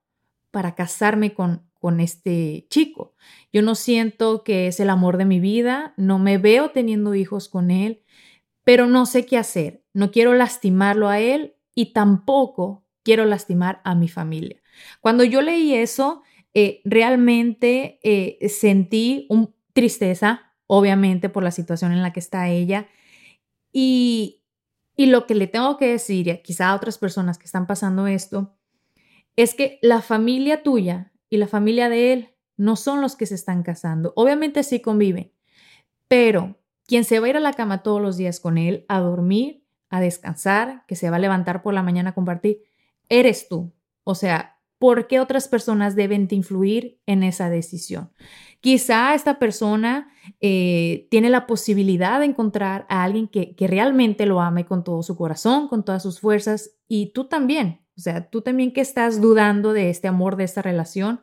para 0.50 0.76
casarme 0.76 1.34
con, 1.34 1.70
con 1.74 2.00
este 2.00 2.68
chico. 2.70 3.16
Yo 3.52 3.62
no 3.62 3.76
siento 3.76 4.46
que 4.46 4.68
es 4.68 4.80
el 4.80 4.90
amor 4.90 5.18
de 5.18 5.26
mi 5.26 5.42
vida, 5.42 5.94
no 5.98 6.20
me 6.20 6.38
veo 6.38 6.72
teniendo 6.72 7.16
hijos 7.16 7.50
con 7.50 7.70
él, 7.70 8.02
pero 8.64 8.88
no 8.88 9.06
sé 9.06 9.26
qué 9.26 9.38
hacer. 9.38 9.84
No 9.94 10.12
quiero 10.12 10.34
lastimarlo 10.34 11.10
a 11.10 11.20
él 11.20 11.56
y 11.76 11.92
tampoco 11.92 12.86
quiero 13.04 13.26
lastimar 13.26 13.82
a 13.84 13.94
mi 13.94 14.08
familia. 14.08 14.62
Cuando 15.02 15.26
yo 15.26 15.42
leí 15.42 15.74
eso, 15.74 16.24
eh, 16.54 16.82
realmente 16.86 18.00
eh, 18.04 18.48
sentí 18.48 19.26
un 19.30 19.54
tristeza, 19.74 20.54
obviamente 20.66 21.28
por 21.28 21.44
la 21.44 21.52
situación 21.52 21.92
en 21.92 22.02
la 22.02 22.14
que 22.14 22.22
está 22.22 22.48
ella, 22.50 22.88
y, 23.74 24.41
y 24.96 25.08
lo 25.08 25.26
que 25.26 25.36
le 25.36 25.48
tengo 25.48 25.78
que 25.78 25.88
decir, 25.88 26.42
quizá 26.44 26.70
a 26.70 26.76
otras 26.76 26.98
personas 26.98 27.38
que 27.38 27.46
están 27.46 27.68
pasando 27.68 28.08
esto, 28.08 28.56
es 29.36 29.56
que 29.56 29.80
la 29.82 30.02
familia 30.02 30.64
tuya 30.64 31.12
y 31.30 31.38
la 31.38 31.48
familia 31.48 31.90
de 31.90 32.14
él 32.14 32.30
no 32.58 32.76
son 32.76 33.02
los 33.02 33.16
que 33.16 33.26
se 33.26 33.36
están 33.36 33.64
casando. 33.64 34.14
Obviamente 34.16 34.64
sí 34.64 34.82
conviven, 34.82 35.32
pero 36.08 36.60
quien 36.86 37.06
se 37.06 37.20
va 37.20 37.28
a 37.28 37.30
ir 37.30 37.38
a 37.38 37.42
la 37.42 37.54
cama 37.54 37.84
todos 37.84 38.02
los 38.02 38.18
días 38.18 38.40
con 38.40 38.58
él, 38.58 38.86
a 38.90 39.00
dormir, 39.00 39.64
a 39.90 40.02
descansar, 40.02 40.86
que 40.88 40.96
se 40.96 41.10
va 41.10 41.16
a 41.16 41.20
levantar 41.20 41.62
por 41.62 41.74
la 41.74 41.84
mañana 41.84 42.12
a 42.12 42.14
compartir, 42.14 42.64
eres 43.10 43.48
tú. 43.48 43.74
O 44.04 44.16
sea, 44.16 44.61
¿por 44.82 45.06
qué 45.06 45.20
otras 45.20 45.48
personas 45.48 45.96
deben 45.96 46.28
te 46.28 46.34
influir 46.34 47.00
en 47.06 47.22
esa 47.22 47.52
decisión? 47.52 48.12
Quizá 48.62 49.14
esta 49.14 49.38
persona 49.38 50.12
eh, 50.40 51.08
tiene 51.12 51.30
la 51.30 51.46
posibilidad 51.46 52.20
de 52.20 52.26
encontrar 52.26 52.88
a 52.90 53.04
alguien 53.04 53.28
que, 53.28 53.56
que 53.56 53.68
realmente 53.68 54.26
lo 54.26 54.42
ame 54.42 54.66
con 54.66 54.84
todo 54.84 55.04
su 55.04 55.16
corazón, 55.16 55.68
con 55.68 55.86
todas 55.86 56.02
sus 56.02 56.20
fuerzas, 56.20 56.72
y 56.88 57.14
tú 57.14 57.26
también. 57.26 57.82
O 57.96 58.02
sea, 58.02 58.28
tú 58.32 58.42
también 58.42 58.74
que 58.74 58.82
estás 58.82 59.22
dudando 59.22 59.72
de 59.72 59.92
este 59.92 60.08
amor, 60.08 60.36
de 60.36 60.46
esta 60.46 60.64
relación, 60.64 61.22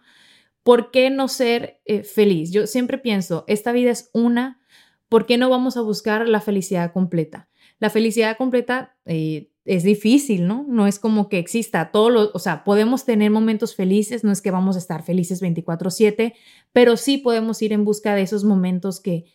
¿por 0.63 0.93
qué 0.93 1.11
no 1.11 1.27
ser 1.27 1.81
eh, 1.85 2.05
feliz? 2.05 2.53
Yo 2.53 2.69
siempre 2.69 2.97
pienso, 2.97 3.43
esta 3.49 3.73
vida 3.73 3.91
es 3.91 4.09
una, 4.15 4.61
¿por 5.09 5.27
qué 5.27 5.37
no 5.37 5.51
vamos 5.51 5.77
a 5.77 5.81
buscar 5.81 6.29
la 6.29 6.41
felicidad 6.41 6.93
completa? 6.93 7.49
La 7.81 7.91
felicidad 7.91 8.37
completa 8.37 8.97
eh, 9.05 9.51
es 9.69 9.83
difícil, 9.83 10.47
¿no? 10.47 10.65
No 10.67 10.87
es 10.87 10.99
como 10.99 11.29
que 11.29 11.39
exista 11.39 11.91
todo 11.93 12.09
lo, 12.09 12.31
o 12.33 12.39
sea, 12.39 12.65
podemos 12.65 13.05
tener 13.05 13.31
momentos 13.31 13.77
felices, 13.77 14.25
no 14.25 14.33
es 14.33 14.41
que 14.41 14.51
vamos 14.51 14.77
a 14.77 14.79
estar 14.79 15.03
felices 15.03 15.43
24/7, 15.43 16.35
pero 16.73 16.97
sí 16.97 17.19
podemos 17.19 17.61
ir 17.61 17.75
en 17.75 17.85
busca 17.85 18.15
de 18.15 18.23
esos 18.23 18.45
momentos 18.45 19.01
que, 19.01 19.27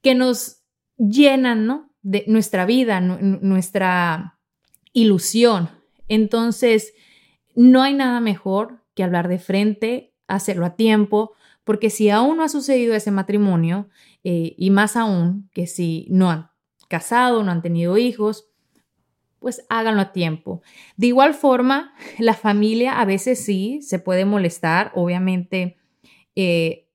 que 0.00 0.14
nos 0.14 0.62
llenan, 0.96 1.66
¿no? 1.66 1.90
De 2.02 2.24
nuestra 2.28 2.64
vida, 2.64 3.00
nuestra 3.00 4.38
ilusión. 4.92 5.68
Entonces, 6.08 6.94
no 7.56 7.82
hay 7.82 7.94
nada 7.94 8.20
mejor 8.20 8.84
que 8.94 9.02
hablar 9.02 9.28
de 9.28 9.38
frente, 9.38 10.14
hacerlo 10.28 10.64
a 10.66 10.76
tiempo, 10.76 11.32
porque 11.64 11.90
si 11.90 12.08
aún 12.08 12.36
no 12.36 12.44
ha 12.44 12.48
sucedido 12.48 12.94
ese 12.94 13.10
matrimonio, 13.10 13.88
eh, 14.22 14.54
y 14.56 14.70
más 14.70 14.96
aún 14.96 15.50
que 15.52 15.66
si 15.66 16.06
no 16.08 16.30
han 16.30 16.50
casado, 16.88 17.42
no 17.42 17.50
han 17.50 17.62
tenido 17.62 17.98
hijos, 17.98 18.51
pues 19.42 19.66
háganlo 19.68 20.00
a 20.00 20.12
tiempo. 20.12 20.62
De 20.96 21.08
igual 21.08 21.34
forma, 21.34 21.94
la 22.18 22.34
familia 22.34 23.00
a 23.00 23.04
veces 23.04 23.44
sí 23.44 23.80
se 23.82 23.98
puede 23.98 24.24
molestar, 24.24 24.92
obviamente, 24.94 25.76
eh, 26.34 26.88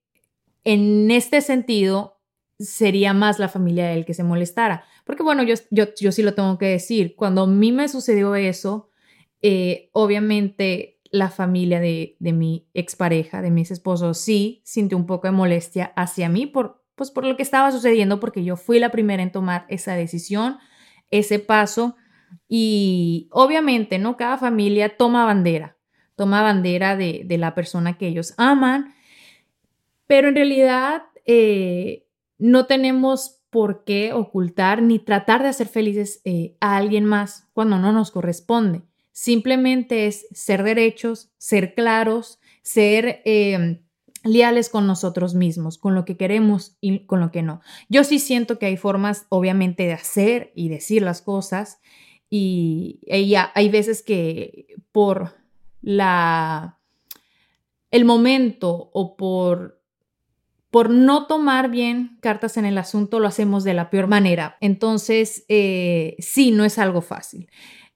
en 0.64 1.12
este 1.12 1.42
sentido, 1.42 2.18
sería 2.60 3.14
más 3.14 3.40
la 3.40 3.50
familia 3.50 3.94
el 3.94 4.06
que 4.06 4.14
se 4.14 4.24
molestara. 4.24 4.86
Porque 5.06 5.24
bueno, 5.24 5.44
yo, 5.44 5.56
yo, 5.70 5.86
yo 6.00 6.12
sí 6.12 6.24
lo 6.24 6.34
tengo 6.34 6.58
que 6.58 6.66
decir, 6.66 7.16
cuando 7.16 7.44
a 7.44 7.48
mí 7.48 7.72
me 7.72 7.88
sucedió 7.88 8.36
eso, 8.36 8.90
eh, 9.42 9.90
obviamente 9.94 11.00
la 11.12 11.30
familia 11.30 11.80
de, 11.80 12.18
de 12.20 12.34
mi 12.34 12.68
expareja, 12.74 13.42
de 13.42 13.52
mis 13.52 13.72
esposos, 13.72 14.18
sí 14.18 14.62
sintió 14.66 14.98
un 14.98 15.06
poco 15.06 15.28
de 15.28 15.32
molestia 15.32 15.94
hacia 15.96 16.28
mí 16.28 16.48
por, 16.48 16.84
pues 16.96 17.12
por 17.12 17.26
lo 17.26 17.38
que 17.38 17.44
estaba 17.44 17.72
sucediendo, 17.72 18.20
porque 18.20 18.44
yo 18.44 18.58
fui 18.58 18.80
la 18.80 18.90
primera 18.90 19.24
en 19.24 19.32
tomar 19.32 19.66
esa 19.70 19.94
decisión, 19.94 20.58
ese 21.12 21.40
paso. 21.40 21.96
Y 22.48 23.28
obviamente, 23.32 24.00
¿no? 24.00 24.18
Cada 24.18 24.38
familia 24.38 24.98
toma 24.98 25.26
bandera, 25.26 25.78
toma 26.16 26.42
bandera 26.42 26.96
de, 26.96 27.24
de 27.26 27.38
la 27.38 27.54
persona 27.56 27.98
que 27.98 28.08
ellos 28.08 28.34
aman, 28.38 28.94
pero 30.08 30.30
en 30.30 30.36
realidad 30.36 31.04
eh, 31.26 32.08
no 32.38 32.66
tenemos 32.66 33.42
por 33.50 33.84
qué 33.84 34.14
ocultar 34.14 34.82
ni 34.82 35.00
tratar 35.00 35.44
de 35.44 35.50
hacer 35.50 35.68
felices 35.68 36.22
eh, 36.26 36.56
a 36.60 36.78
alguien 36.78 37.06
más 37.06 37.48
cuando 37.54 37.78
no 37.78 37.92
nos 37.92 38.12
corresponde. 38.12 38.82
Simplemente 39.12 40.08
es 40.08 40.28
ser 40.32 40.64
derechos, 40.64 41.32
ser 41.38 41.74
claros, 41.74 42.40
ser 42.62 43.22
em, 43.26 43.82
leales 44.24 44.70
con 44.70 44.86
nosotros 44.86 45.34
mismos, 45.34 45.78
con 45.78 45.96
lo 45.96 46.06
que 46.06 46.18
queremos 46.18 46.78
y 46.82 47.06
con 47.06 47.20
lo 47.20 47.32
que 47.32 47.42
no. 47.42 47.62
Yo 47.90 48.04
sí 48.04 48.20
siento 48.20 48.60
que 48.60 48.68
hay 48.68 48.78
formas, 48.78 49.26
obviamente, 49.30 49.84
de 49.84 49.94
hacer 49.94 50.52
y 50.56 50.70
decir 50.70 51.02
las 51.02 51.22
cosas 51.22 51.80
y, 52.30 53.00
hay 53.10 53.70
veces 53.70 54.04
que 54.04 54.76
por 54.92 55.36
la 55.82 56.80
el 57.92 58.06
momento 58.06 58.90
o 58.94 59.16
por 59.16 59.78
por 60.70 60.90
no 60.90 61.28
tomar 61.28 61.70
bien 61.72 62.18
cartas 62.22 62.58
en 62.58 62.66
el 62.66 62.78
asunto, 62.78 63.20
lo 63.20 63.28
hacemos 63.28 63.64
de 63.64 63.74
la 63.74 63.90
peor 63.90 64.08
manera. 64.08 64.58
Entonces, 64.60 65.46
eh, 65.48 66.16
sí, 66.20 66.52
no 66.52 66.66
es 66.66 66.78
algo 66.78 67.02
fácil. 67.02 67.50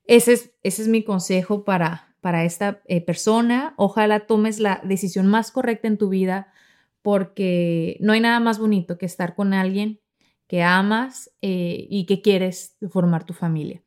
Ese 0.06 0.34
es, 0.34 0.52
ese 0.64 0.84
es 0.84 0.88
mi 0.88 1.04
consejo 1.04 1.64
para, 1.64 2.16
para 2.22 2.46
esta 2.46 2.82
eh, 2.88 3.02
persona. 3.02 3.74
Ojalá 3.78 4.22
tomes 4.22 4.60
la 4.60 4.82
decisión 4.84 5.28
más 5.28 5.52
correcta 5.52 5.88
en 5.88 5.98
tu 5.98 6.10
vida 6.10 6.54
porque 7.02 7.98
no 8.00 8.14
hay 8.14 8.22
nada 8.22 8.40
más 8.40 8.58
bonito 8.58 8.98
que 8.98 9.06
estar 9.06 9.36
con 9.36 9.54
alguien 9.54 10.00
que 10.48 10.64
amas 10.64 11.32
eh, 11.42 11.88
y 11.90 12.06
que 12.06 12.22
quieres 12.22 12.78
formar 12.90 13.26
tu 13.26 13.34
familia. 13.34 13.84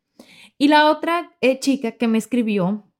Y 0.64 0.68
la 0.68 0.90
otra 0.90 1.30
chica 1.60 1.92
que 1.92 2.08
me 2.08 2.16
escribió 2.16 2.90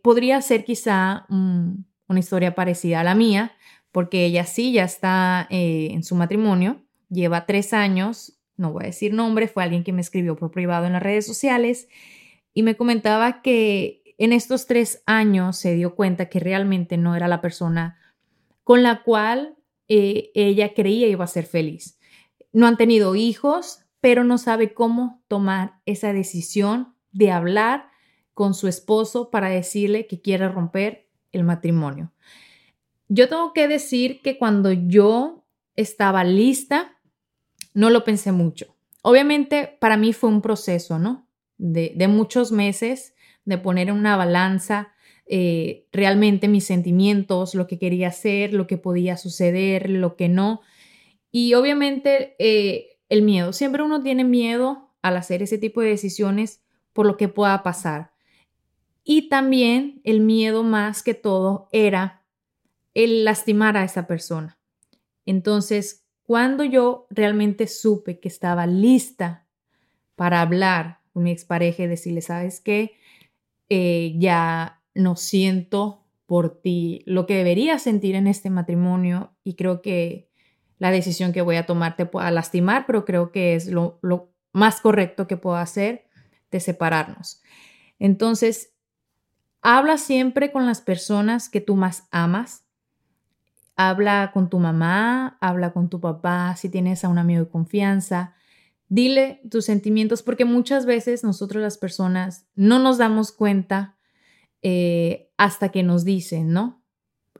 podría 0.00 0.40
ser 0.42 0.64
quizá 0.64 1.26
una 1.28 2.20
historia 2.20 2.54
parecida 2.54 3.00
a 3.00 3.02
la 3.02 3.16
mía, 3.16 3.50
porque 3.90 4.24
ella 4.26 4.44
sí 4.46 4.70
ya 4.70 4.84
está 4.84 5.48
eh, 5.50 5.88
en 5.90 6.04
su 6.04 6.14
matrimonio, 6.14 6.84
lleva 7.08 7.46
tres 7.46 7.72
años, 7.72 8.38
no 8.56 8.72
voy 8.72 8.84
a 8.84 8.86
decir 8.86 9.12
nombre, 9.12 9.48
fue 9.48 9.64
alguien 9.64 9.82
que 9.82 9.92
me 9.92 10.02
escribió 10.02 10.36
por 10.36 10.52
privado 10.52 10.86
en 10.86 10.92
las 10.92 11.02
redes 11.02 11.26
sociales 11.26 11.88
y 12.54 12.62
me 12.62 12.76
comentaba 12.76 13.42
que 13.42 14.14
en 14.16 14.32
estos 14.32 14.68
tres 14.68 15.02
años 15.04 15.56
se 15.56 15.74
dio 15.74 15.96
cuenta 15.96 16.28
que 16.28 16.38
realmente 16.38 16.96
no 16.96 17.16
era 17.16 17.26
la 17.26 17.40
persona 17.40 17.98
con 18.62 18.84
la 18.84 19.02
cual 19.02 19.56
eh, 19.88 20.30
ella 20.36 20.74
creía 20.74 21.08
iba 21.08 21.24
a 21.24 21.26
ser 21.26 21.46
feliz. 21.46 21.98
No 22.52 22.68
han 22.68 22.76
tenido 22.76 23.16
hijos, 23.16 23.80
pero 23.98 24.22
no 24.22 24.38
sabe 24.38 24.74
cómo 24.74 25.24
tomar 25.26 25.80
esa 25.86 26.12
decisión 26.12 26.94
de 27.12 27.30
hablar 27.30 27.90
con 28.34 28.54
su 28.54 28.68
esposo 28.68 29.30
para 29.30 29.48
decirle 29.48 30.06
que 30.06 30.20
quiere 30.20 30.48
romper 30.48 31.08
el 31.32 31.44
matrimonio. 31.44 32.12
Yo 33.08 33.28
tengo 33.28 33.52
que 33.52 33.68
decir 33.68 34.22
que 34.22 34.38
cuando 34.38 34.72
yo 34.72 35.44
estaba 35.76 36.24
lista, 36.24 36.96
no 37.74 37.90
lo 37.90 38.04
pensé 38.04 38.32
mucho. 38.32 38.76
Obviamente 39.02 39.76
para 39.80 39.96
mí 39.96 40.12
fue 40.12 40.30
un 40.30 40.42
proceso, 40.42 40.98
¿no? 40.98 41.26
De, 41.58 41.94
muchos 42.08 42.52
meses 42.52 43.14
de 43.44 43.58
poner 43.58 43.88
en 43.88 43.96
una 43.96 44.16
balanza 44.16 44.92
eh, 45.26 45.86
realmente 45.92 46.48
mis 46.48 46.64
sentimientos, 46.64 47.54
lo 47.54 47.66
que 47.66 47.78
quería 47.78 48.08
hacer, 48.08 48.54
lo 48.54 48.66
que 48.66 48.78
podía 48.78 49.16
suceder, 49.16 49.90
lo 49.90 50.16
que 50.16 50.28
no. 50.28 50.62
Y 51.30 51.54
obviamente 51.54 52.36
eh, 52.38 52.98
el 53.08 53.22
miedo. 53.22 53.52
Siempre 53.52 53.82
uno 53.82 54.02
tiene 54.02 54.24
miedo 54.24 54.90
al 55.02 55.16
hacer 55.16 55.42
ese 55.42 55.58
tipo 55.58 55.80
de 55.80 55.90
decisiones 55.90 56.62
por 57.00 57.06
lo 57.06 57.16
que 57.16 57.28
pueda 57.28 57.62
pasar. 57.62 58.12
Y 59.04 59.30
también 59.30 60.02
el 60.04 60.20
miedo 60.20 60.62
más 60.62 61.02
que 61.02 61.14
todo 61.14 61.70
era 61.72 62.26
el 62.92 63.24
lastimar 63.24 63.78
a 63.78 63.84
esa 63.84 64.06
persona. 64.06 64.58
Entonces, 65.24 66.04
cuando 66.24 66.62
yo 66.62 67.06
realmente 67.08 67.68
supe 67.68 68.20
que 68.20 68.28
estaba 68.28 68.66
lista 68.66 69.46
para 70.14 70.42
hablar 70.42 71.00
con 71.14 71.22
mi 71.22 71.30
expareja 71.30 71.84
y 71.84 71.86
decirle, 71.86 72.20
¿sabes 72.20 72.60
qué? 72.60 72.92
Eh, 73.70 74.12
ya 74.18 74.82
no 74.94 75.16
siento 75.16 76.04
por 76.26 76.60
ti 76.60 77.02
lo 77.06 77.24
que 77.24 77.36
debería 77.36 77.78
sentir 77.78 78.14
en 78.14 78.26
este 78.26 78.50
matrimonio 78.50 79.32
y 79.42 79.54
creo 79.54 79.80
que 79.80 80.28
la 80.76 80.90
decisión 80.90 81.32
que 81.32 81.40
voy 81.40 81.56
a 81.56 81.64
tomar 81.64 81.96
te 81.96 82.04
pueda 82.04 82.30
lastimar, 82.30 82.84
pero 82.84 83.06
creo 83.06 83.32
que 83.32 83.54
es 83.54 83.68
lo, 83.68 83.98
lo 84.02 84.34
más 84.52 84.82
correcto 84.82 85.26
que 85.26 85.38
puedo 85.38 85.56
hacer 85.56 86.09
de 86.50 86.60
separarnos. 86.60 87.42
Entonces, 87.98 88.72
habla 89.62 89.98
siempre 89.98 90.52
con 90.52 90.66
las 90.66 90.80
personas 90.80 91.48
que 91.48 91.60
tú 91.60 91.76
más 91.76 92.08
amas, 92.10 92.64
Habla 93.82 94.30
con 94.34 94.50
tu 94.50 94.58
mamá, 94.58 95.38
habla 95.40 95.72
con 95.72 95.88
tu 95.88 96.00
papá, 96.00 96.54
si 96.54 96.68
tienes 96.68 97.02
a 97.02 97.08
un 97.08 97.16
amigo 97.16 97.44
de 97.44 97.50
confianza. 97.50 98.34
Dile 98.90 99.40
tus 99.50 99.64
sentimientos 99.64 100.22
porque 100.22 100.44
muchas 100.44 100.84
veces 100.84 101.24
nosotros 101.24 101.62
las 101.62 101.78
personas 101.78 102.46
no 102.54 102.78
nos 102.78 102.98
damos 102.98 103.32
cuenta 103.32 103.96
eh, 104.60 105.30
hasta 105.38 105.70
que 105.70 105.82
nos 105.82 106.04
dicen, 106.04 106.52
¿no? 106.52 106.84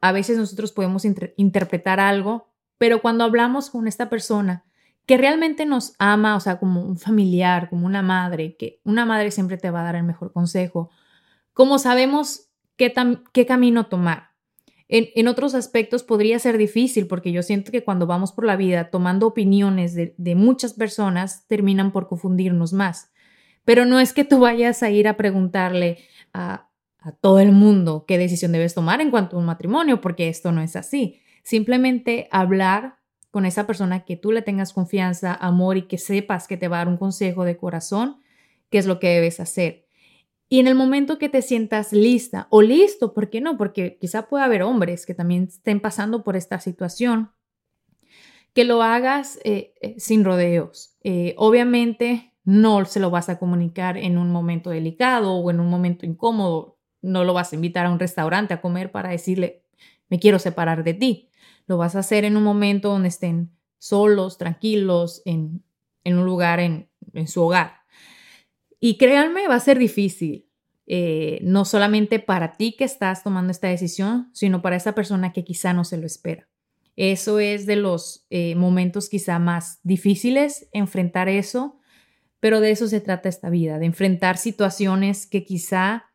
A 0.01 0.12
veces 0.12 0.38
nosotros 0.38 0.73
podemos 0.73 1.05
interpretar 1.05 2.01
algo, 2.01 2.49
pero 2.79 3.03
cuando 3.03 3.25
hablamos 3.25 3.68
con 3.68 3.87
esta 3.87 4.09
persona 4.09 4.64
que 5.11 5.16
realmente 5.16 5.66
nos 5.66 5.94
ama, 5.99 6.37
o 6.37 6.40
sea, 6.40 6.61
como 6.61 6.85
un 6.85 6.96
familiar, 6.96 7.68
como 7.68 7.85
una 7.85 8.01
madre, 8.01 8.55
que 8.57 8.81
una 8.85 9.05
madre 9.05 9.33
siempre 9.33 9.57
te 9.57 9.68
va 9.68 9.81
a 9.81 9.83
dar 9.83 9.96
el 9.96 10.05
mejor 10.05 10.33
consejo, 10.33 10.88
como 11.53 11.81
sabemos 11.81 12.53
qué, 12.77 12.92
camino 13.44 13.87
tomar. 13.87 14.29
En, 14.87 15.27
otros 15.27 15.57
aspectos 15.57 16.05
podría 16.05 16.38
ser 16.38 16.59
difícil 16.59 17.09
porque 17.09 17.33
yo 17.33 17.42
siento 17.42 17.73
que 17.73 17.83
cuando 17.83 18.07
vamos 18.07 18.31
por 18.31 18.44
la 18.44 18.55
vida 18.55 18.90
tomando 18.90 19.27
opiniones 19.27 19.96
de, 19.96 20.35
muchas 20.37 20.75
personas 20.75 21.44
terminan 21.49 21.90
por 21.90 22.07
confundirnos 22.07 22.73
más. 22.73 23.11
Pero 23.64 23.87
no 23.87 23.99
es 23.99 24.12
que 24.12 24.23
tú 24.23 24.38
vayas 24.38 24.85
a 24.85 24.90
ir 24.90 25.09
a 25.09 25.16
preguntarle 25.16 25.99
a, 26.33 26.70
a 27.01 27.11
todo 27.11 27.40
el 27.40 27.51
mundo 27.51 28.05
qué 28.07 28.16
decisión 28.16 28.53
debes 28.53 28.75
tomar 28.75 29.01
en 29.01 29.11
cuanto 29.11 29.35
a 29.35 29.40
un 29.40 29.46
matrimonio, 29.46 30.01
porque 30.01 30.29
esto 30.29 30.53
no 30.53 30.62
es 30.62 30.77
así. 30.77 31.20
Simplemente 31.42 32.29
hablar 32.31 32.99
con 33.30 33.46
esa 33.46 33.66
persona 33.66 34.04
que 34.04 34.16
tú 34.16 34.32
le 34.32 34.42
tengas 34.42 34.72
confianza, 34.72 35.34
amor 35.34 35.76
y 35.76 35.82
que 35.82 35.98
sepas 35.98 36.48
que 36.48 36.56
te 36.56 36.68
va 36.68 36.76
a 36.76 36.80
dar 36.80 36.88
un 36.88 36.96
consejo 36.96 37.44
de 37.44 37.56
corazón, 37.56 38.20
qué 38.70 38.78
es 38.78 38.86
lo 38.86 38.98
que 38.98 39.08
debes 39.08 39.40
hacer. 39.40 39.86
Y 40.48 40.58
en 40.58 40.66
el 40.66 40.74
momento 40.74 41.18
que 41.18 41.28
te 41.28 41.42
sientas 41.42 41.92
lista 41.92 42.48
o 42.50 42.60
listo, 42.60 43.14
¿por 43.14 43.30
qué 43.30 43.40
no? 43.40 43.56
Porque 43.56 43.98
quizá 44.00 44.28
pueda 44.28 44.44
haber 44.44 44.62
hombres 44.64 45.06
que 45.06 45.14
también 45.14 45.44
estén 45.44 45.78
pasando 45.78 46.24
por 46.24 46.36
esta 46.36 46.58
situación, 46.58 47.30
que 48.52 48.64
lo 48.64 48.82
hagas 48.82 49.38
eh, 49.44 49.74
eh, 49.80 49.94
sin 49.98 50.24
rodeos. 50.24 50.96
Eh, 51.04 51.34
obviamente 51.38 52.34
no 52.44 52.84
se 52.84 52.98
lo 52.98 53.10
vas 53.10 53.28
a 53.28 53.38
comunicar 53.38 53.96
en 53.96 54.18
un 54.18 54.32
momento 54.32 54.70
delicado 54.70 55.34
o 55.34 55.50
en 55.50 55.60
un 55.60 55.68
momento 55.68 56.04
incómodo. 56.04 56.78
No 57.00 57.22
lo 57.22 57.32
vas 57.32 57.52
a 57.52 57.54
invitar 57.54 57.86
a 57.86 57.90
un 57.90 58.00
restaurante 58.00 58.52
a 58.52 58.60
comer 58.60 58.90
para 58.90 59.10
decirle, 59.10 59.62
me 60.08 60.18
quiero 60.18 60.40
separar 60.40 60.82
de 60.82 60.94
ti. 60.94 61.30
Lo 61.70 61.76
vas 61.76 61.94
a 61.94 62.00
hacer 62.00 62.24
en 62.24 62.37
un 62.37 62.42
momento 62.42 62.88
donde 62.88 63.06
estén 63.06 63.52
solos, 63.78 64.38
tranquilos, 64.38 65.22
en, 65.24 65.62
un 66.04 66.24
lugar, 66.24 66.59
en 66.59 66.88
su 67.28 67.42
hogar. 67.42 67.85
Y 68.80 68.96
créanme, 68.96 69.46
va 69.46 69.54
a 69.54 69.61
ser 69.61 69.78
difícil, 69.78 70.48
eh, 70.87 71.38
no 71.42 71.64
solamente 71.64 72.18
para 72.18 72.56
ti 72.56 72.74
que 72.76 72.83
estás 72.83 73.22
tomando 73.22 73.52
esta 73.52 73.68
decisión, 73.68 74.30
sino 74.33 74.62
para 74.62 74.74
esa 74.74 74.96
persona 74.96 75.33
que 75.33 75.44
quizá 75.44 75.72
no 75.72 75.85
se 75.85 75.98
lo 75.98 76.06
espera. 76.06 76.48
Eso 76.96 77.38
es 77.38 77.66
de 77.66 77.76
los 77.76 78.26
eh, 78.30 78.56
momentos 78.56 79.09
quizá 79.09 79.38
más 79.38 79.78
difíciles, 79.85 80.68
enfrentar 80.72 81.28
eso, 81.28 81.78
pero 82.40 82.59
de 82.59 82.72
eso 82.72 82.88
se 82.88 83.00
trata 83.00 83.28
esta 83.28 83.48
vida, 83.48 83.78
de 83.78 83.87
enfrentar 83.87 84.38
situaciones 84.38 85.28
que 85.28 85.44
quizá 85.44 86.06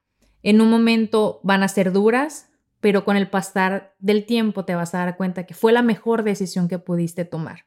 en 0.44 0.60
un 0.60 0.70
momento 0.70 1.40
van 1.44 1.64
a 1.64 1.70
ser 1.70 1.94
duras, 1.94 2.50
pero 2.86 3.04
con 3.04 3.18
el 3.18 3.28
pasar 3.28 3.96
del 3.98 4.28
tiempo 4.28 4.64
te 4.64 4.76
vas 4.76 4.94
a 4.94 5.00
dar 5.00 5.18
cuenta 5.18 5.48
que 5.48 5.56
fue 5.56 5.74
la 5.74 5.82
mejor 5.82 6.22
decisión 6.22 6.68
que 6.68 6.78
pudiste 6.78 7.26
tomar. 7.26 7.66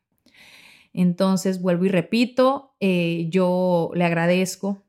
Entonces, 0.93 1.61
vuelvo 1.61 1.87
y 1.87 1.89
repito, 1.89 2.77
eh, 2.79 3.27
yo 3.29 3.91
le 3.95 4.05
agradezco 4.05 4.85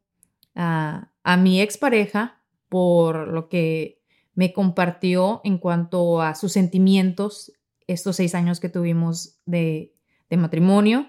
a, 0.53 1.09
a 1.23 1.37
mi 1.37 1.59
expareja 1.59 2.43
por 2.67 3.27
lo 3.29 3.49
que 3.49 4.03
me 4.35 4.53
compartió 4.53 5.41
en 5.43 5.57
cuanto 5.57 6.21
a 6.21 6.35
sus 6.35 6.51
sentimientos 6.51 7.51
estos 7.87 8.17
seis 8.17 8.35
años 8.35 8.59
que 8.59 8.69
tuvimos 8.69 9.39
de, 9.47 9.95
de 10.29 10.37
matrimonio 10.37 11.07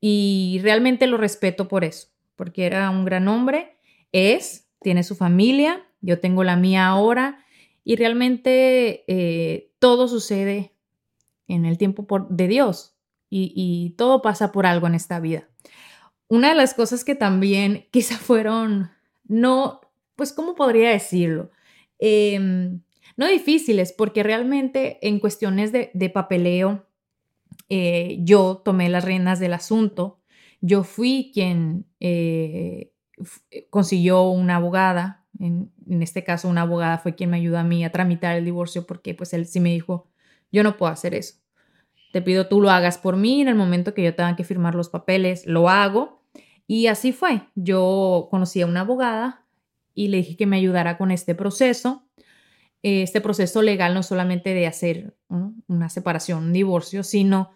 y 0.00 0.60
realmente 0.62 1.08
lo 1.08 1.16
respeto 1.16 1.66
por 1.66 1.82
eso, 1.82 2.06
porque 2.36 2.66
era 2.66 2.88
un 2.90 3.04
gran 3.04 3.26
hombre, 3.26 3.78
es, 4.12 4.68
tiene 4.80 5.02
su 5.02 5.16
familia, 5.16 5.82
yo 6.00 6.20
tengo 6.20 6.44
la 6.44 6.54
mía 6.54 6.86
ahora 6.86 7.43
y 7.84 7.96
realmente 7.96 9.04
eh, 9.06 9.70
todo 9.78 10.08
sucede 10.08 10.74
en 11.46 11.66
el 11.66 11.76
tiempo 11.76 12.06
por, 12.06 12.28
de 12.28 12.48
Dios 12.48 12.96
y, 13.36 13.94
todo 13.98 14.22
pasa 14.22 14.52
por 14.52 14.64
algo 14.64 14.86
en 14.86 14.94
esta 14.94 15.18
vida. 15.18 15.48
Una 16.28 16.50
de 16.50 16.54
las 16.54 16.72
cosas 16.72 17.04
que 17.04 17.16
también 17.16 17.88
quizá 17.90 18.16
fueron, 18.16 18.90
no, 19.24 19.80
pues, 20.14 20.32
¿cómo 20.32 20.54
podría 20.54 20.90
decirlo? 20.90 21.50
Em, 21.98 22.80
no 23.16 23.26
difíciles, 23.26 23.92
porque 23.92 24.22
realmente 24.22 24.98
en 25.06 25.18
cuestiones 25.18 25.72
de, 25.72 26.10
papeleo, 26.10 26.86
eh, 27.68 28.18
yo 28.20 28.62
tomé 28.64 28.88
las 28.88 29.04
riendas 29.04 29.40
del 29.40 29.52
asunto. 29.52 30.20
Yo 30.60 30.84
fui 30.84 31.32
quien 31.34 31.86
eh, 31.98 32.92
consiguió 33.70 34.22
una 34.22 34.56
abogada 34.56 35.23
en, 35.38 35.70
este 36.02 36.24
caso, 36.24 36.48
una 36.48 36.62
abogada 36.62 36.98
fue 36.98 37.14
quien 37.14 37.30
me 37.30 37.36
ayudó 37.36 37.58
a 37.58 37.64
mí 37.64 37.84
a 37.84 37.92
tramitar 37.92 38.36
el 38.36 38.44
divorcio 38.44 38.86
porque 38.86 39.14
pues 39.14 39.32
él 39.32 39.46
sí 39.46 39.60
me 39.60 39.72
dijo, 39.72 40.06
yo 40.52 40.62
no 40.62 40.76
puedo 40.76 40.92
hacer 40.92 41.14
eso. 41.14 41.36
Te 42.12 42.22
pido 42.22 42.46
tú 42.46 42.60
lo 42.60 42.70
hagas 42.70 42.98
por 42.98 43.16
mí 43.16 43.40
en 43.40 43.48
el 43.48 43.54
momento 43.56 43.94
que 43.94 44.04
yo 44.04 44.14
tenga 44.14 44.36
que 44.36 44.44
firmar 44.44 44.74
los 44.74 44.88
papeles, 44.88 45.46
lo 45.46 45.68
hago. 45.68 46.22
Y 46.66 46.86
así 46.86 47.12
fue. 47.12 47.42
Yo 47.54 48.28
conocí 48.30 48.62
a 48.62 48.66
una 48.66 48.82
abogada 48.82 49.44
y 49.94 50.08
le 50.08 50.18
dije 50.18 50.36
que 50.36 50.46
me 50.46 50.56
ayudara 50.56 50.96
con 50.96 51.10
este 51.10 51.34
proceso. 51.34 52.06
Este 52.82 53.20
proceso 53.20 53.62
legal 53.62 53.94
no 53.94 54.02
solamente 54.02 54.54
de 54.54 54.66
hacer 54.66 55.16
una 55.66 55.88
separación, 55.88 56.44
un 56.44 56.52
divorcio, 56.52 57.02
sino 57.02 57.50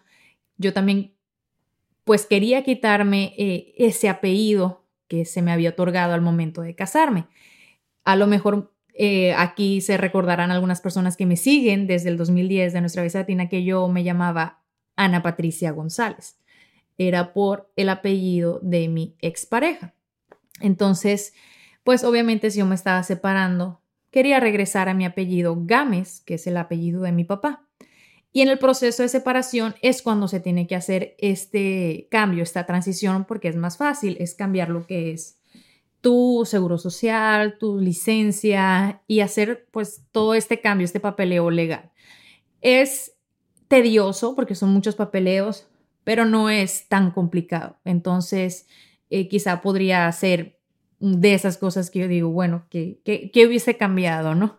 yo 0.57 0.73
también 0.73 1.13
pues 2.03 2.25
quería 2.25 2.63
quitarme 2.63 3.35
eh, 3.37 3.73
ese 3.77 4.09
apellido 4.09 4.83
que 5.07 5.25
se 5.25 5.41
me 5.41 5.51
había 5.51 5.69
otorgado 5.69 6.13
al 6.13 6.21
momento 6.21 6.61
de 6.61 6.75
casarme. 6.75 7.27
A 8.03 8.15
lo 8.15 8.27
mejor 8.27 8.73
eh, 8.93 9.33
aquí 9.33 9.81
se 9.81 9.97
recordarán 9.97 10.51
algunas 10.51 10.81
personas 10.81 11.15
que 11.15 11.25
me 11.25 11.37
siguen 11.37 11.87
desde 11.87 12.09
el 12.09 12.17
2010 12.17 12.73
de 12.73 12.81
nuestra 12.81 13.03
visa 13.03 13.19
latina 13.19 13.47
que 13.47 13.63
yo 13.63 13.87
me 13.87 14.03
llamaba 14.03 14.61
Ana 14.95 15.23
Patricia 15.23 15.71
González. 15.71 16.37
Era 16.97 17.31
por 17.31 17.71
el 17.77 17.87
apellido 17.87 18.59
de 18.61 18.89
mi 18.89 19.15
expareja. 19.21 19.93
Entonces, 20.59 21.33
pues 21.83 22.03
obviamente 22.03 22.51
si 22.51 22.59
yo 22.59 22.65
me 22.65 22.75
estaba 22.75 23.01
separando, 23.03 23.81
quería 24.11 24.39
regresar 24.39 24.89
a 24.89 24.93
mi 24.93 25.05
apellido 25.05 25.55
Gámez, 25.61 26.21
que 26.21 26.33
es 26.33 26.45
el 26.45 26.57
apellido 26.57 27.01
de 27.03 27.11
mi 27.11 27.23
papá. 27.23 27.65
Y 28.31 28.41
en 28.41 28.49
el 28.49 28.59
proceso 28.59 29.01
de 29.01 29.09
separación 29.09 29.75
es 29.81 30.01
cuando 30.01 30.27
se 30.27 30.39
tiene 30.39 30.67
que 30.67 30.75
hacer 30.75 31.15
este 31.17 32.07
cambio, 32.11 32.43
esta 32.43 32.65
transición, 32.65 33.25
porque 33.25 33.47
es 33.47 33.55
más 33.55 33.77
fácil, 33.77 34.17
es 34.19 34.35
cambiar 34.35 34.69
lo 34.69 34.85
que 34.85 35.11
es 35.11 35.38
tu 36.01 36.43
seguro 36.45 36.77
social, 36.77 37.57
tu 37.59 37.79
licencia 37.79 39.03
y 39.07 39.21
hacer 39.21 39.67
pues 39.71 40.03
todo 40.11 40.33
este 40.33 40.61
cambio, 40.61 40.85
este 40.85 40.99
papeleo 40.99 41.51
legal. 41.51 41.91
Es 42.61 43.17
tedioso 43.67 44.35
porque 44.35 44.55
son 44.55 44.69
muchos 44.71 44.95
papeleos, 44.95 45.67
pero 46.03 46.25
no 46.25 46.49
es 46.49 46.87
tan 46.89 47.11
complicado. 47.11 47.77
Entonces, 47.85 48.67
eh, 49.09 49.27
quizá 49.29 49.61
podría 49.61 50.11
ser 50.11 50.59
de 50.99 51.33
esas 51.33 51.57
cosas 51.57 51.89
que 51.91 51.99
yo 51.99 52.07
digo, 52.07 52.29
bueno, 52.29 52.67
que, 52.69 53.01
que 53.05 53.47
hubiese 53.47 53.77
cambiado, 53.77 54.35
¿no? 54.35 54.58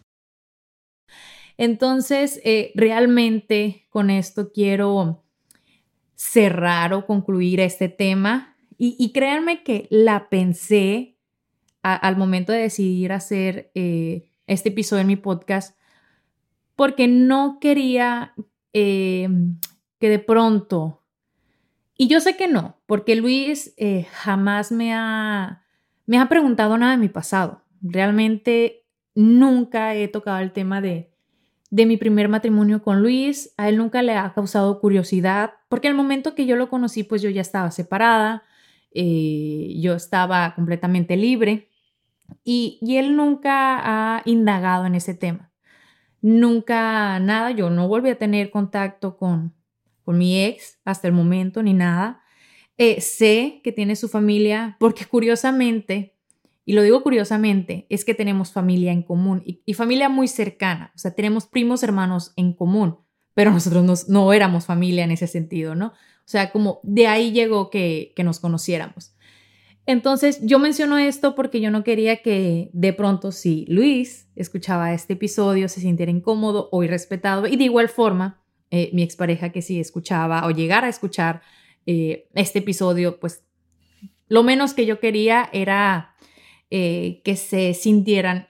Entonces, 1.61 2.41
eh, 2.43 2.71
realmente 2.73 3.85
con 3.91 4.09
esto 4.09 4.51
quiero 4.51 5.23
cerrar 6.15 6.91
o 6.95 7.05
concluir 7.05 7.59
este 7.59 7.87
tema 7.87 8.57
y, 8.79 9.11
créanme 9.13 9.61
que 9.61 9.85
la 9.91 10.27
pensé 10.27 11.19
al 11.83 12.17
momento 12.17 12.51
de 12.51 12.61
decidir 12.61 13.11
hacer 13.11 13.69
eh, 13.75 14.31
este 14.47 14.69
episodio 14.69 15.01
en 15.01 15.07
mi 15.07 15.17
podcast 15.17 15.77
porque 16.75 17.07
no 17.07 17.59
quería 17.61 18.33
eh, 18.73 19.29
que 19.99 20.09
de 20.09 20.17
pronto, 20.17 21.03
y 21.95 22.07
yo 22.07 22.21
sé 22.21 22.37
que 22.37 22.47
no, 22.47 22.81
porque 22.87 23.15
Luis 23.15 23.75
jamás 24.11 24.71
me 24.71 24.95
ha, 24.95 25.63
me 26.07 26.17
ha 26.17 26.27
preguntado 26.27 26.75
nada 26.79 26.93
de 26.93 26.97
mi 26.97 27.09
pasado. 27.09 27.61
Realmente 27.83 28.87
nunca 29.13 29.93
he 29.93 30.07
tocado 30.07 30.39
el 30.39 30.53
tema 30.53 30.81
de, 30.81 31.10
de 31.71 31.85
mi 31.85 31.97
primer 31.97 32.29
matrimonio 32.29 32.83
con 32.83 33.01
Luis. 33.01 33.53
A 33.57 33.69
él 33.69 33.77
nunca 33.77 34.03
le 34.03 34.13
ha 34.15 34.33
causado 34.33 34.79
curiosidad, 34.79 35.53
porque 35.69 35.87
al 35.87 35.95
momento 35.95 36.35
que 36.35 36.45
yo 36.45 36.55
lo 36.55 36.69
conocí, 36.69 37.03
pues 37.03 37.23
yo 37.23 37.29
ya 37.29 37.41
estaba 37.41 37.71
separada, 37.71 38.43
eh, 38.93 39.73
yo 39.79 39.95
estaba 39.95 40.53
completamente 40.53 41.15
libre 41.15 41.69
y, 42.43 42.79
él 42.97 43.15
nunca 43.15 43.79
ha 44.17 44.21
indagado 44.25 44.85
en 44.85 44.95
ese 44.95 45.13
tema. 45.13 45.51
Nunca 46.21 47.19
nada, 47.19 47.51
yo 47.51 47.69
no 47.69 47.87
volví 47.87 48.09
a 48.09 48.17
tener 48.17 48.51
contacto 48.51 49.17
con, 49.17 49.55
con 50.03 50.17
mi 50.17 50.43
ex 50.43 50.79
hasta 50.85 51.07
el 51.07 51.13
momento 51.13 51.63
ni 51.63 51.73
nada. 51.73 52.21
Eh, 52.77 53.01
sé 53.01 53.61
que 53.63 53.71
tiene 53.71 53.95
su 53.95 54.09
familia 54.09 54.75
porque 54.79 55.05
curiosamente 55.05 56.17
y 56.71 56.73
lo 56.73 56.83
digo 56.83 57.03
curiosamente, 57.03 57.85
es 57.89 58.05
que 58.05 58.15
tenemos 58.15 58.53
familia 58.53 58.93
en 58.93 59.03
común 59.03 59.43
y, 59.45 59.73
familia 59.73 60.07
muy 60.07 60.29
cercana, 60.29 60.93
o 60.95 60.97
sea, 60.97 61.13
tenemos 61.13 61.45
primos 61.45 61.83
hermanos 61.83 62.31
en 62.37 62.53
común, 62.53 62.95
pero 63.33 63.51
nosotros 63.51 64.07
no 64.07 64.31
éramos 64.31 64.67
familia 64.67 65.03
en 65.03 65.11
ese 65.11 65.27
sentido, 65.27 65.75
¿no? 65.75 65.87
O 65.87 66.27
sea, 66.31 66.49
como 66.49 66.79
de 66.83 67.07
ahí 67.07 67.33
llegó 67.33 67.69
que, 67.69 68.13
nos 68.23 68.39
conociéramos. 68.39 69.13
Entonces, 69.85 70.39
yo 70.43 70.59
menciono 70.59 70.97
esto 70.97 71.35
porque 71.35 71.59
yo 71.59 71.71
no 71.71 71.83
quería 71.83 72.21
que 72.21 72.69
de 72.71 72.93
pronto 72.93 73.33
si 73.33 73.65
Luis 73.67 74.29
escuchaba 74.37 74.93
este 74.93 75.11
episodio 75.11 75.67
se 75.67 75.81
sintiera 75.81 76.09
incómodo 76.09 76.69
o 76.71 76.85
irrespetado 76.85 77.47
y 77.47 77.57
de 77.57 77.65
igual 77.65 77.89
forma 77.89 78.41
eh, 78.69 78.91
mi 78.93 79.03
expareja 79.03 79.49
que 79.49 79.61
sí 79.61 79.77
escuchaba 79.81 80.45
o 80.45 80.51
llegara 80.51 80.87
a 80.87 80.89
escuchar 80.89 81.41
eh, 81.85 82.29
este 82.33 82.59
episodio, 82.59 83.19
pues 83.19 83.43
lo 84.29 84.43
menos 84.43 84.73
que 84.73 84.85
yo 84.85 85.01
quería 85.01 85.49
era 85.51 86.11
eh, 86.73 87.21
que 87.25 87.35
se 87.35 87.73
sintieran 87.73 88.47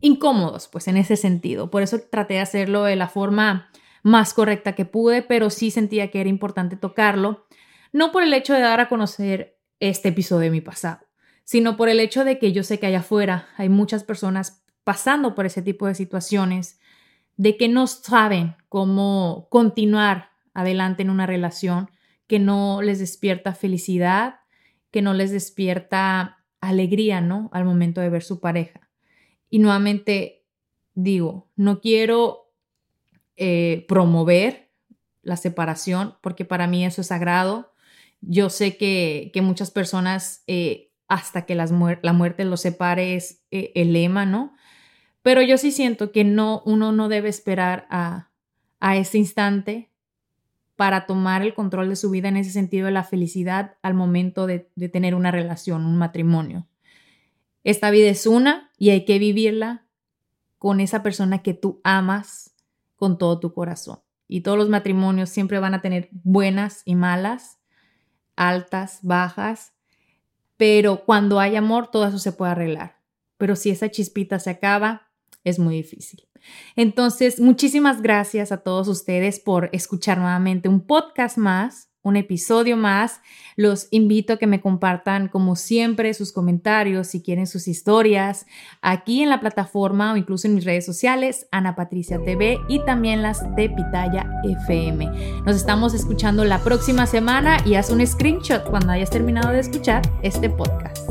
incómodos, 0.00 0.68
pues 0.68 0.86
en 0.86 0.96
ese 0.96 1.16
sentido. 1.16 1.68
Por 1.68 1.82
eso 1.82 1.98
traté 2.08 2.34
de 2.34 2.40
hacerlo 2.40 2.84
de 2.84 2.94
la 2.94 3.08
forma 3.08 3.68
más 4.04 4.32
correcta 4.32 4.74
que 4.76 4.84
pude, 4.84 5.22
pero 5.22 5.50
sí 5.50 5.72
sentía 5.72 6.12
que 6.12 6.20
era 6.20 6.30
importante 6.30 6.76
tocarlo, 6.76 7.46
no 7.92 8.12
por 8.12 8.22
el 8.22 8.32
hecho 8.32 8.54
de 8.54 8.60
dar 8.60 8.78
a 8.78 8.88
conocer 8.88 9.58
este 9.80 10.10
episodio 10.10 10.42
de 10.42 10.50
mi 10.50 10.60
pasado, 10.60 11.00
sino 11.42 11.76
por 11.76 11.88
el 11.88 11.98
hecho 11.98 12.24
de 12.24 12.38
que 12.38 12.52
yo 12.52 12.62
sé 12.62 12.78
que 12.78 12.86
allá 12.86 13.00
afuera 13.00 13.48
hay 13.56 13.68
muchas 13.68 14.04
personas 14.04 14.62
pasando 14.84 15.34
por 15.34 15.46
ese 15.46 15.62
tipo 15.62 15.88
de 15.88 15.96
situaciones, 15.96 16.78
de 17.36 17.56
que 17.56 17.68
no 17.68 17.88
saben 17.88 18.54
cómo 18.68 19.48
continuar 19.50 20.30
adelante 20.52 21.02
en 21.02 21.10
una 21.10 21.26
relación, 21.26 21.90
que 22.28 22.38
no 22.38 22.82
les 22.82 23.00
despierta 23.00 23.52
felicidad, 23.52 24.36
que 24.92 25.02
no 25.02 25.12
les 25.12 25.32
despierta 25.32 26.43
alegría, 26.68 27.20
¿no? 27.20 27.50
Al 27.52 27.64
momento 27.64 28.00
de 28.00 28.10
ver 28.10 28.22
su 28.22 28.40
pareja. 28.40 28.88
Y 29.50 29.58
nuevamente 29.58 30.44
digo, 30.94 31.48
no 31.56 31.80
quiero 31.80 32.52
eh, 33.36 33.84
promover 33.88 34.70
la 35.22 35.36
separación, 35.36 36.16
porque 36.20 36.44
para 36.44 36.66
mí 36.66 36.84
eso 36.84 37.00
es 37.00 37.08
sagrado. 37.08 37.72
Yo 38.20 38.50
sé 38.50 38.76
que, 38.76 39.30
muchas 39.42 39.70
personas, 39.70 40.42
eh, 40.46 40.92
hasta 41.08 41.46
que 41.46 41.54
la 41.54 41.66
muerte 42.12 42.44
los 42.44 42.60
separe, 42.60 43.14
es 43.14 43.42
eh, 43.50 43.72
el 43.74 43.92
lema, 43.92 44.26
¿no? 44.26 44.54
Pero 45.22 45.40
yo 45.40 45.56
sí 45.56 45.72
siento 45.72 46.12
que 46.12 46.24
no, 46.24 46.62
uno 46.66 46.92
no 46.92 47.08
debe 47.08 47.28
esperar 47.28 47.86
a, 47.90 48.30
a 48.80 48.96
ese 48.96 49.18
instante 49.18 49.90
para 50.76 51.06
tomar 51.06 51.42
el 51.42 51.54
control 51.54 51.88
de 51.88 51.96
su 51.96 52.10
vida 52.10 52.28
en 52.28 52.36
ese 52.36 52.50
sentido 52.50 52.86
de 52.86 52.92
la 52.92 53.04
felicidad 53.04 53.76
al 53.82 53.94
momento 53.94 54.46
de, 54.46 54.70
tener 54.92 55.14
una 55.14 55.30
relación, 55.30 55.84
un 55.84 55.96
matrimonio. 55.96 56.66
Esta 57.62 57.90
vida 57.90 58.08
es 58.08 58.26
una 58.26 58.70
y 58.76 58.90
hay 58.90 59.04
que 59.04 59.18
vivirla 59.18 59.86
con 60.58 60.80
esa 60.80 61.02
persona 61.02 61.42
que 61.42 61.54
tú 61.54 61.80
amas 61.84 62.54
con 62.96 63.18
todo 63.18 63.38
tu 63.38 63.52
corazón. 63.52 64.00
Y 64.26 64.40
todos 64.40 64.58
los 64.58 64.68
matrimonios 64.68 65.30
siempre 65.30 65.58
van 65.58 65.74
a 65.74 65.82
tener 65.82 66.08
buenas 66.12 66.82
y 66.84 66.94
malas, 66.94 67.58
altas, 68.36 68.98
bajas, 69.02 69.74
pero 70.56 71.04
cuando 71.04 71.40
hay 71.40 71.56
amor 71.56 71.90
todo 71.90 72.06
eso 72.06 72.18
se 72.18 72.32
puede 72.32 72.52
arreglar. 72.52 73.00
Pero 73.36 73.56
si 73.56 73.70
esa 73.70 73.90
chispita 73.90 74.38
se 74.38 74.50
acaba, 74.50 75.03
es 75.44 75.58
muy 75.58 75.76
difícil. 75.76 76.26
Entonces, 76.76 77.40
muchísimas 77.40 78.02
gracias 78.02 78.52
a 78.52 78.58
todos 78.58 78.88
ustedes 78.88 79.40
por 79.40 79.70
escuchar 79.72 80.18
nuevamente 80.18 80.68
un 80.68 80.80
podcast 80.80 81.38
más, 81.38 81.88
un 82.02 82.16
episodio 82.16 82.76
más. 82.76 83.20
Los 83.56 83.88
invito 83.90 84.34
a 84.34 84.36
que 84.36 84.46
me 84.46 84.60
compartan, 84.60 85.28
como 85.28 85.56
siempre, 85.56 86.12
sus 86.12 86.32
comentarios, 86.32 87.08
si 87.08 87.22
quieren 87.22 87.46
sus 87.46 87.66
historias, 87.66 88.46
aquí 88.82 89.22
en 89.22 89.30
la 89.30 89.40
plataforma 89.40 90.12
o 90.12 90.16
incluso 90.16 90.46
en 90.46 90.54
mis 90.54 90.64
redes 90.64 90.84
sociales, 90.84 91.48
Ana 91.50 91.74
Patricia 91.74 92.22
TV 92.22 92.58
y 92.68 92.84
también 92.84 93.22
las 93.22 93.42
de 93.56 93.70
Pitaya 93.70 94.28
FM. 94.44 95.42
Nos 95.46 95.56
estamos 95.56 95.94
escuchando 95.94 96.44
la 96.44 96.58
próxima 96.58 97.06
semana 97.06 97.56
y 97.64 97.74
haz 97.74 97.90
un 97.90 98.06
screenshot 98.06 98.68
cuando 98.68 98.92
hayas 98.92 99.10
terminado 99.10 99.52
de 99.52 99.60
escuchar 99.60 100.02
este 100.22 100.50
podcast. 100.50 101.10